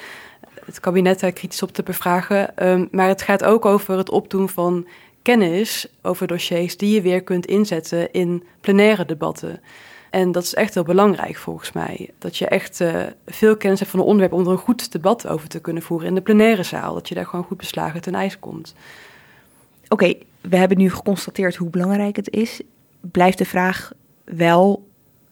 [0.67, 2.57] het kabinet daar kritisch op te bevragen.
[2.57, 4.87] Ehm, maar het gaat ook over het opdoen van
[5.21, 9.61] kennis over dossiers die je weer kunt inzetten in plenaire debatten.
[10.09, 12.09] En dat is echt heel belangrijk volgens mij.
[12.17, 15.27] Dat je echt eh, veel kennis hebt van een onderwerp om er een goed debat
[15.27, 16.93] over te kunnen voeren in de plenaire zaal.
[16.93, 18.73] Dat je daar gewoon goed beslagen ten ijs komt.
[19.87, 22.61] Oké, we hebben nu geconstateerd hoe belangrijk het is.
[22.99, 23.91] Blijft de vraag
[24.23, 24.87] wel,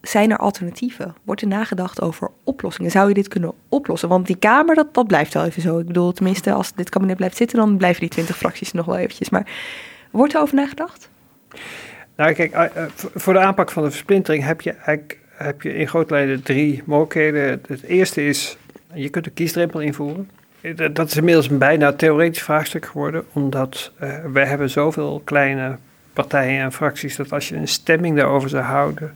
[0.08, 1.16] zijn er alternatieven?
[1.24, 2.91] Wordt er nagedacht over oplossingen?
[2.91, 4.10] Zou je dit kunnen oplossen?
[4.10, 5.80] Want die Kamer, dat, dat blijft wel even zo.
[5.80, 8.97] Ik bedoel, tenminste, als dit kabinet blijft zitten, dan blijven die twintig fracties nog wel
[8.97, 9.30] eventjes.
[9.30, 9.47] Maar
[10.12, 11.10] wordt er over nagedacht?
[12.16, 15.76] Nou, kijk, eh, eh, voor- de aanpak van de versplintering heb je eigenlijk heb je
[15.76, 17.62] in grote lijnen drie mogelijkheden.
[17.68, 18.58] Het- eerste is,
[18.93, 20.30] je kunt een kiesdrempel invoeren.
[20.62, 25.78] Eh, dat- is inmiddels bijna theoretisch vraagstuk geworden, omdat eh wij hebben zoveel kleine
[26.14, 29.14] partijen en fracties dat als je een stemming daarover zou houden,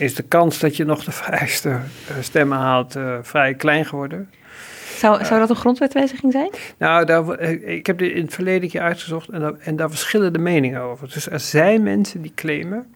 [0.00, 1.80] is de kans dat je nog de vrijste eh,
[2.20, 4.30] stemmen haalt eh, vrij klein geworden.
[4.96, 6.50] Zou, zou dat een grondwetwijziging zijn?
[6.78, 9.90] Nou, daar, eh, ik heb dit in het verleden keer uitgezocht en daar, en daar
[9.90, 11.08] verschillen de meningen over.
[11.12, 12.94] Dus er zijn mensen die claimen,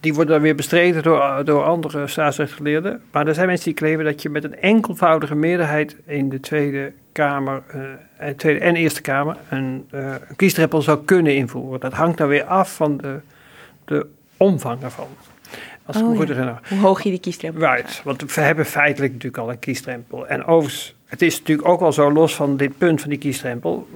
[0.00, 4.04] die worden dan weer bestreden door, door andere staatsrechtgeleerden, maar er zijn mensen die claimen
[4.04, 7.80] dat je met een enkelvoudige meerderheid in de Tweede Kamer eh,
[8.16, 11.80] en, tweede en Eerste Kamer een, eh, een kiesdrempel zou kunnen invoeren.
[11.80, 13.20] Dat hangt dan weer af van de,
[13.84, 15.06] de omvang ervan.
[15.88, 16.34] Als Oh, goed ja.
[16.34, 16.60] herinner.
[16.68, 20.26] Hoe hoog je die kiesdrempel Right, want we hebben feitelijk natuurlijk al een kiesdrempel.
[20.26, 23.88] En overigens, het is natuurlijk ook al zo los van dit punt van die kiesdrempel.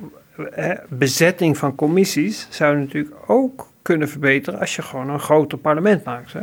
[0.88, 6.32] Bezetting van commissies zou natuurlijk ook kunnen verbeteren als je gewoon een groter parlement maakt.
[6.32, 6.40] Hè?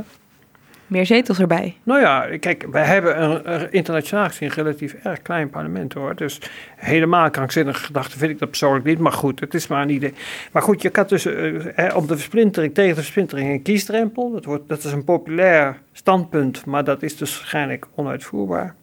[0.90, 1.76] Meer zetels erbij.
[1.84, 6.16] Nou ja, kijk, wij hebben een, internationaal gezien relatief erg klein parlement hoor.
[6.16, 6.42] Dus
[6.76, 9.00] helemaal krankzinnige gedachte vind ik dat persoonlijk niet.
[9.00, 10.14] Maar goed, het is maar een idee.
[10.52, 14.32] Maar goed, je kan tussen, eh, de versplintering, tegen de versplintering een kiesdrempel.
[14.32, 18.76] Dat, wordt, dat is een populair standpunt, maar dat is dus waarschijnlijk onuitvoerbaar.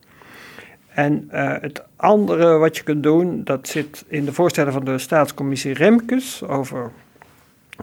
[0.88, 4.98] En eh, het andere wat je kunt doen, dat zit in de voorstellen van de
[4.98, 6.90] staatscommissie Remkes over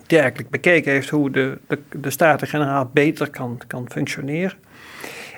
[0.07, 4.57] die eigenlijk bekeken heeft hoe de, de, de Staten-Generaal beter kan, kan functioneren.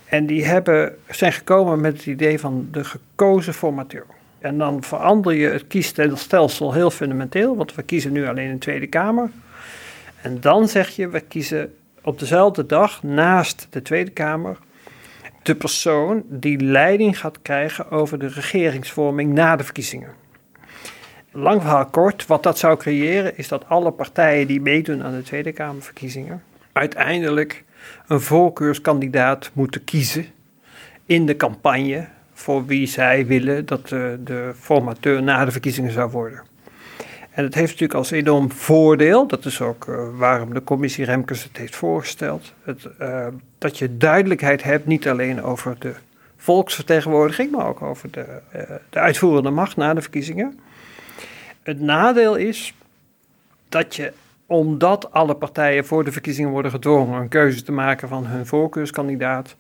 [0.06, 4.06] En die hebben, zijn gekomen met het idee van de gekozen formateur.
[4.40, 8.88] En dan verander je het kiesstelsel heel fundamenteel, want we kiezen nu alleen de Tweede
[8.88, 9.30] Kamer.
[10.22, 14.58] En dan zeg je, we kiezen op dezelfde dag naast de Tweede Kamer
[15.44, 20.10] de persoon die leiding gaat krijgen over de regeringsvorming na de verkiezingen.
[21.38, 25.22] Lang verhaal kort, wat dat zou creëren is dat alle partijen die meedoen aan de
[25.22, 27.64] Tweede Kamerverkiezingen uiteindelijk
[28.08, 30.26] een voorkeurskandidaat moeten kiezen
[31.06, 36.12] in de campagne voor wie zij willen dat de, de formateur na de verkiezingen zou
[36.12, 36.44] worden.
[37.32, 41.44] En het heeft natuurlijk als enorm voordeel, dat is ook uh, waarom de commissie Remkes
[41.44, 43.28] het heeft voorgesteld, het, uh,
[43.58, 45.94] dat je duidelijkheid hebt niet alleen over de
[46.38, 48.26] volksvertegenwoordiging, maar ook over de,
[48.56, 50.60] uh, de uitvoerende macht na de verkiezingen.
[51.66, 52.74] Het nadeel is
[53.70, 54.14] dat je,
[54.46, 59.56] omdat alle partijen voor de verkiezingen worden gedwongen een keuze te maken van hun voorkeurskandidaat,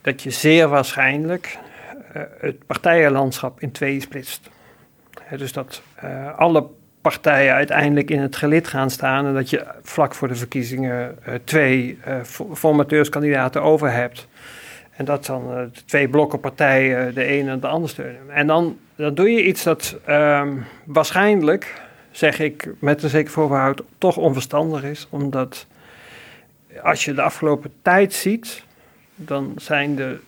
[0.00, 1.58] dat je zeer waarschijnlijk
[2.38, 4.50] het partijenlandschap in tweeën splitst.
[5.36, 5.82] dus dat
[6.36, 6.66] alle
[7.00, 11.34] partijen uiteindelijk in het gelid gaan staan en dat je vlak voor de verkiezingen uh,
[11.44, 11.98] twee
[12.52, 14.28] formateurskandidaten over hebt.
[15.00, 18.30] En dat dan uh, de twee blokken partijen de ene en de andere steunen.
[18.30, 23.82] En dan, dan doe je iets dat um, waarschijnlijk, zeg ik met een zeker voorbehoud,
[23.98, 25.06] toch onverstandig is.
[25.10, 25.66] Omdat
[26.82, 28.64] als je de afgelopen tijd ziet,
[29.14, 30.18] dan zijn de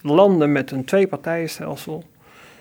[0.00, 2.04] landen met een twee-partijenstelsel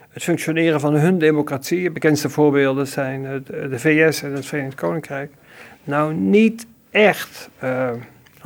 [0.09, 1.83] het functioneren van hun democratie.
[1.83, 5.31] De bekendste voorbeelden zijn de VS en het Verenigd Koninkrijk.
[5.83, 7.49] Nou, niet echt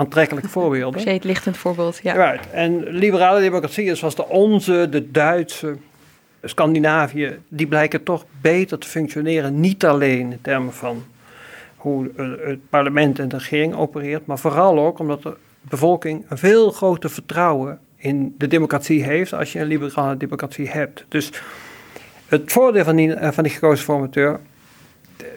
[0.50, 1.10] voorbeelden.
[1.10, 2.32] Het lichtend voorbeeld, ja.
[2.32, 2.52] Right.
[2.52, 5.78] En liberale democratieën zoals de onze, de Duitse,
[6.44, 9.60] Scandinavië, die blijken toch beter te functioneren.
[9.60, 11.04] Niet alleen in termen van
[11.76, 12.10] hoe
[12.44, 17.10] het parlement en de regering opereert, maar vooral ook omdat de bevolking een veel groter
[17.10, 21.06] vertrouwen in de democratie heeft als je een liberale democratie hebt.
[21.08, 21.32] Dus
[22.28, 24.40] het voordeel van die, van die gekozen formateur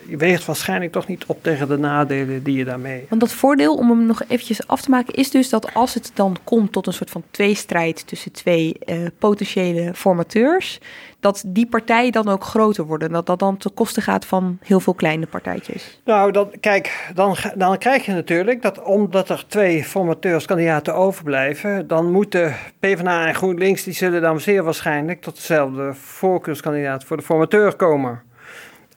[0.06, 3.06] je weegt waarschijnlijk toch niet op tegen de nadelen die je daarmee.
[3.08, 6.10] Want dat voordeel, om hem nog eventjes af te maken, is dus dat als het
[6.14, 10.80] dan komt tot een soort van tweestrijd tussen twee uh, potentiële formateurs,
[11.20, 13.12] dat die partijen dan ook groter worden.
[13.12, 16.00] Dat dat dan ten koste gaat van heel veel kleine partijtjes.
[16.04, 22.10] Nou, dan, kijk, dan, dan krijg je natuurlijk dat omdat er twee formateurskandidaten overblijven, dan
[22.10, 27.74] moeten PvdA en GroenLinks, die zullen dan zeer waarschijnlijk tot dezelfde voorkeurskandidaat voor de formateur
[27.76, 28.22] komen.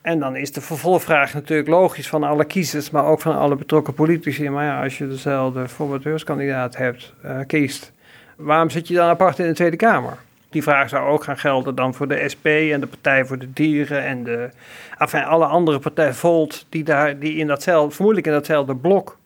[0.05, 3.93] En dan is de vervolgvraag natuurlijk logisch van alle kiezers, maar ook van alle betrokken
[3.93, 4.49] politici.
[4.49, 7.91] Maar ja, als je dezelfde formateurskandidaat hebt, uh, kiest,
[8.35, 10.17] waarom zit je dan apart in de Tweede Kamer?
[10.49, 13.53] Die vraag zou ook gaan gelden dan voor de SP en de Partij voor de
[13.53, 14.49] Dieren en de,
[14.97, 19.17] enfin, alle andere partijen, Volt, die, daar, die in datzelfde, vermoedelijk in datzelfde blok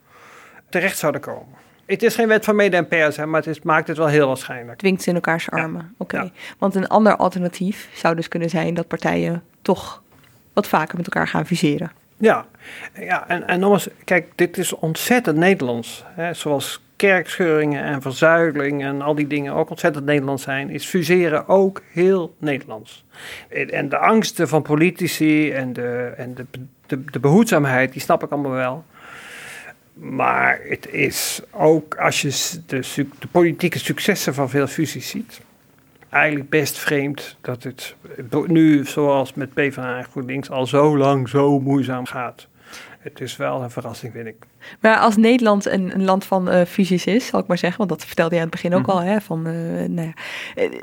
[0.70, 1.56] terecht zouden komen.
[1.86, 4.08] Het is geen wet van mede en pers, hè, maar het is, maakt het wel
[4.08, 4.78] heel waarschijnlijk.
[4.78, 5.82] Dwingt ze in elkaars armen.
[5.82, 5.92] Ja.
[5.98, 6.16] Oké.
[6.16, 6.26] Okay.
[6.26, 6.56] Ja.
[6.58, 10.02] Want een ander alternatief zou dus kunnen zijn dat partijen toch
[10.54, 11.92] wat vaker met elkaar gaan fuseren.
[12.18, 12.46] Ja,
[12.94, 16.04] ja en, en nogmaals, kijk, dit is ontzettend Nederlands.
[16.06, 21.48] Hè, zoals kerkscheuringen en verzuiling en al die dingen ook ontzettend Nederlands zijn, is fuseren
[21.48, 23.06] ook heel Nederlands.
[23.50, 26.36] En de angsten van politici en de, en
[26.88, 28.86] de, de behoedzaamheid, die snap ik allemaal wel.
[29.94, 32.80] Maar het is ook, als je de,
[33.20, 35.42] de politieke successen van veel fusies ziet,
[36.10, 37.96] eigenlijk best vreemd dat het
[38.48, 42.48] nu, zoals met PvdA en GroenLinks, al zo lang zo moeizaam gaat.
[43.00, 44.36] Het is wel een verrassing, vind ik.
[44.80, 47.90] Maar als Nederland een, een land van uh, fusies is, zal ik maar zeggen, want
[47.90, 49.00] dat vertelde je aan het begin ook mm -hmm.
[49.00, 50.14] al, hè, van, uh, nou ja,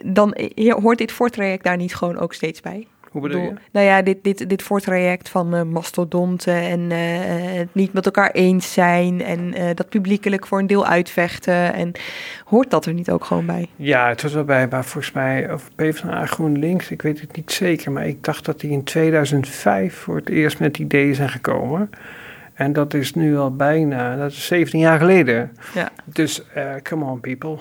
[0.03, 0.37] dan
[0.83, 2.87] hoort dit voortraject daar niet gewoon ook steeds bij?
[3.17, 3.55] Hoe bedoel je?
[3.71, 8.31] Nou ja, dit, dit, dit voortraject van uh, mastodonten en uh, het niet met elkaar
[8.31, 11.75] eens zijn en uh, dat publiekelijk voor een deel uitvechten.
[11.75, 11.93] En
[12.45, 13.67] hoort dat er niet ook gewoon bij?
[13.77, 17.53] Ja, het hoort wel bij, maar volgens mij, of PvdA GroenLinks, ik weet het niet
[17.53, 21.91] zeker, maar ik dacht dat die in 2005 voor het eerst met ideeën zijn gekomen.
[22.55, 25.53] En dat is nu al bijna, dat is 17 jaar geleden.
[25.75, 25.91] Ja.
[26.05, 26.43] Dus
[26.83, 27.59] come on people.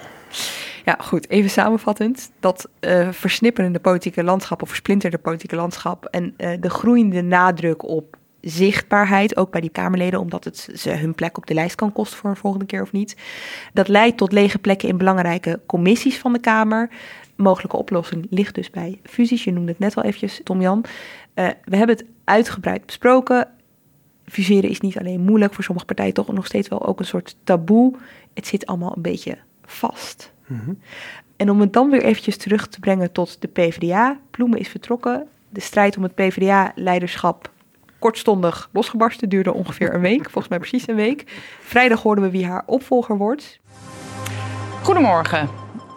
[0.85, 1.29] Ja, goed.
[1.29, 2.31] Even samenvattend.
[2.39, 8.17] Dat uh, versnipperende politieke landschap of versplinterde politieke landschap en uh, de groeiende nadruk op
[8.41, 12.17] zichtbaarheid, ook bij die Kamerleden, omdat het ze hun plek op de lijst kan kosten
[12.17, 13.15] voor een volgende keer of niet.
[13.73, 16.89] Dat leidt tot lege plekken in belangrijke commissies van de Kamer.
[17.35, 19.43] Mogelijke oplossing ligt dus bij fusies.
[19.43, 20.85] Je noemde het net al eventjes, Tom-Jan.
[21.35, 23.47] Uh, we hebben het uitgebreid besproken.
[24.25, 27.35] Fuseren is niet alleen moeilijk, voor sommige partijen toch nog steeds wel ook een soort
[27.43, 27.93] taboe.
[28.33, 30.33] Het zit allemaal een beetje vast.
[30.45, 30.59] Mhm.
[30.59, 30.79] Mm -hmm.
[31.35, 34.19] En om het dan weer eventjes terug te brengen tot de PvdA.
[34.31, 35.27] Ploemen is vertrokken.
[35.49, 37.51] De strijd om het PvdA-leiderschap
[37.99, 39.29] kortstondig losgebarsten.
[39.29, 41.23] Duurde ongeveer een week, volgens mij precies een week.
[41.59, 43.59] Vrijdag hoorden we wie haar opvolger wordt.
[44.83, 45.49] Goedemorgen.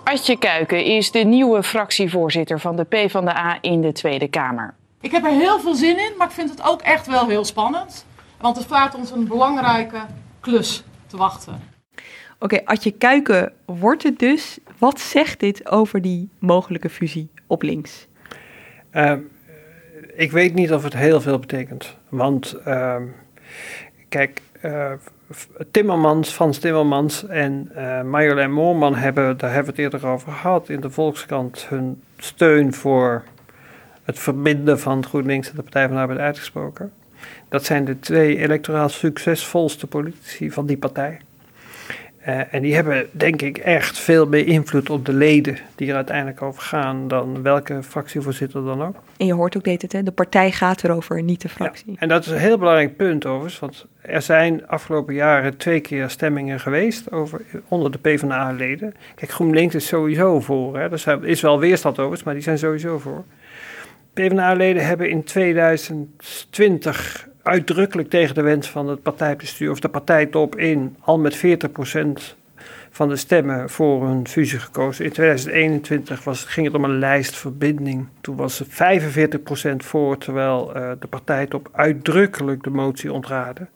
[0.05, 4.74] Adje Kuiken is de nieuwe fractievoorzitter van de PvdA in de Tweede Kamer.
[5.01, 7.44] Ik heb er heel veel zin in, maar ik vind het ook echt wel heel
[7.44, 8.07] spannend.
[8.40, 10.01] Want het staat ons een belangrijke
[10.40, 11.62] klus te wachten.
[12.41, 14.59] Oké, okay, Adje Kuiken wordt het dus.
[14.78, 18.07] Wat zegt dit over die mogelijke fusie op links?
[18.93, 19.12] Uh,
[20.14, 21.97] ik weet niet of het heel veel betekent.
[22.09, 22.97] Want uh,
[24.09, 24.93] kijk, uh,
[25.70, 30.68] Timmermans, Frans Timmermans en uh, Marjolein Moorman hebben, daar hebben we het eerder over gehad,
[30.68, 33.24] in de Volkskrant hun steun voor
[34.03, 36.93] het verbinden van GroenLinks en de Partij van de Arbeid uitgesproken.
[37.49, 41.18] Dat zijn de twee electoraal succesvolste politici van die partij.
[42.29, 45.95] Uh, en die hebben denk ik echt veel meer invloed op de leden die er
[45.95, 48.97] uiteindelijk over gaan dan welke fractievoorzitter dan ook.
[49.16, 50.03] En je hoort ook deed het, hè?
[50.03, 51.93] de partij gaat erover, niet de fractie.
[51.93, 55.81] Ja, en dat is een heel belangrijk punt overigens, want er zijn afgelopen jaren twee
[55.81, 58.95] keer stemmingen geweest over, onder de PvdA-leden.
[59.14, 60.91] Kijk, GroenLinks is sowieso voor, hè?
[60.91, 63.24] er is wel weerstand overigens, maar die zijn sowieso voor.
[64.12, 70.96] PvdA-leden hebben in 2020 uitdrukkelijk tegen de wens van het partijbestuur of de partijtop in
[71.01, 71.40] al met 40%
[72.90, 75.05] van de stemmen voor een fusie gekozen.
[75.05, 78.07] In 2021 was, ging het om een lijstverbinding.
[78.20, 78.68] Toen was het
[79.72, 83.66] 45% voor, terwijl uh, de partijtop uitdrukkelijk de motie ontraadde.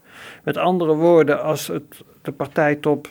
[0.45, 3.11] Met andere woorden, als het, de partijtop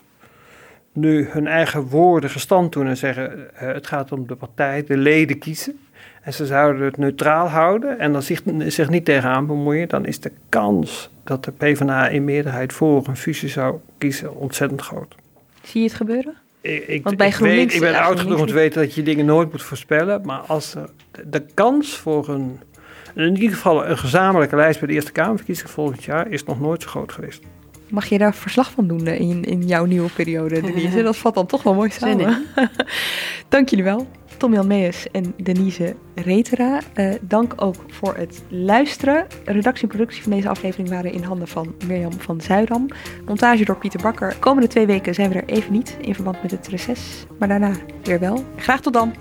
[0.94, 4.98] nu hun eigen woorden gestand doen en zeggen: uh, het gaat om de partij, de
[4.98, 5.80] leden kiezen
[6.22, 10.20] en ze zouden het neutraal houden en dan zich, zich niet tegenaan bemoeien, dan is
[10.20, 15.16] de kans dat de PvdA in meerderheid voor een fusie zou kiezen ontzettend groot.
[15.64, 16.34] Zie je het gebeuren?
[16.62, 19.04] Ik, ik, Want bij ik, weet, ik ben oud genoeg om te weten dat je
[19.04, 20.90] dingen nooit moet voorspellen, maar als er
[21.26, 22.60] de kans voor een,
[23.16, 26.82] in ieder geval een gezamenlijke lijst bij de Eerste Kamerverkiezingen volgend jaar is nog nooit
[26.82, 27.44] zo groot geweest.
[27.88, 31.04] Mag je daar verslag van doen in, in jouw nieuwe periode, Denise?
[31.12, 32.46] Dat valt dan toch wel mooi samen.
[33.50, 34.08] Dank jullie wel.
[34.42, 34.72] Tom Jan
[35.12, 36.80] en Denise Retera.
[36.96, 39.28] Uh, dank ook voor het luisteren.
[39.46, 42.88] Redactie en productie van deze aflevering waren in handen van Mirjam van Zuidam.
[43.26, 44.36] Montage door Pieter Bakker.
[44.40, 47.26] komende twee weken zijn we er even niet in verband met het reces.
[47.40, 47.72] Maar daarna
[48.04, 48.44] weer wel.
[48.56, 49.14] Graag tot dan.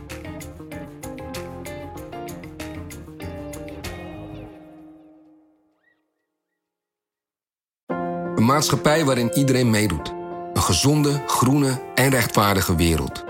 [8.35, 10.15] Een maatschappij waarin iedereen meedoet.
[10.55, 13.30] Een gezonde, groene en rechtvaardige wereld.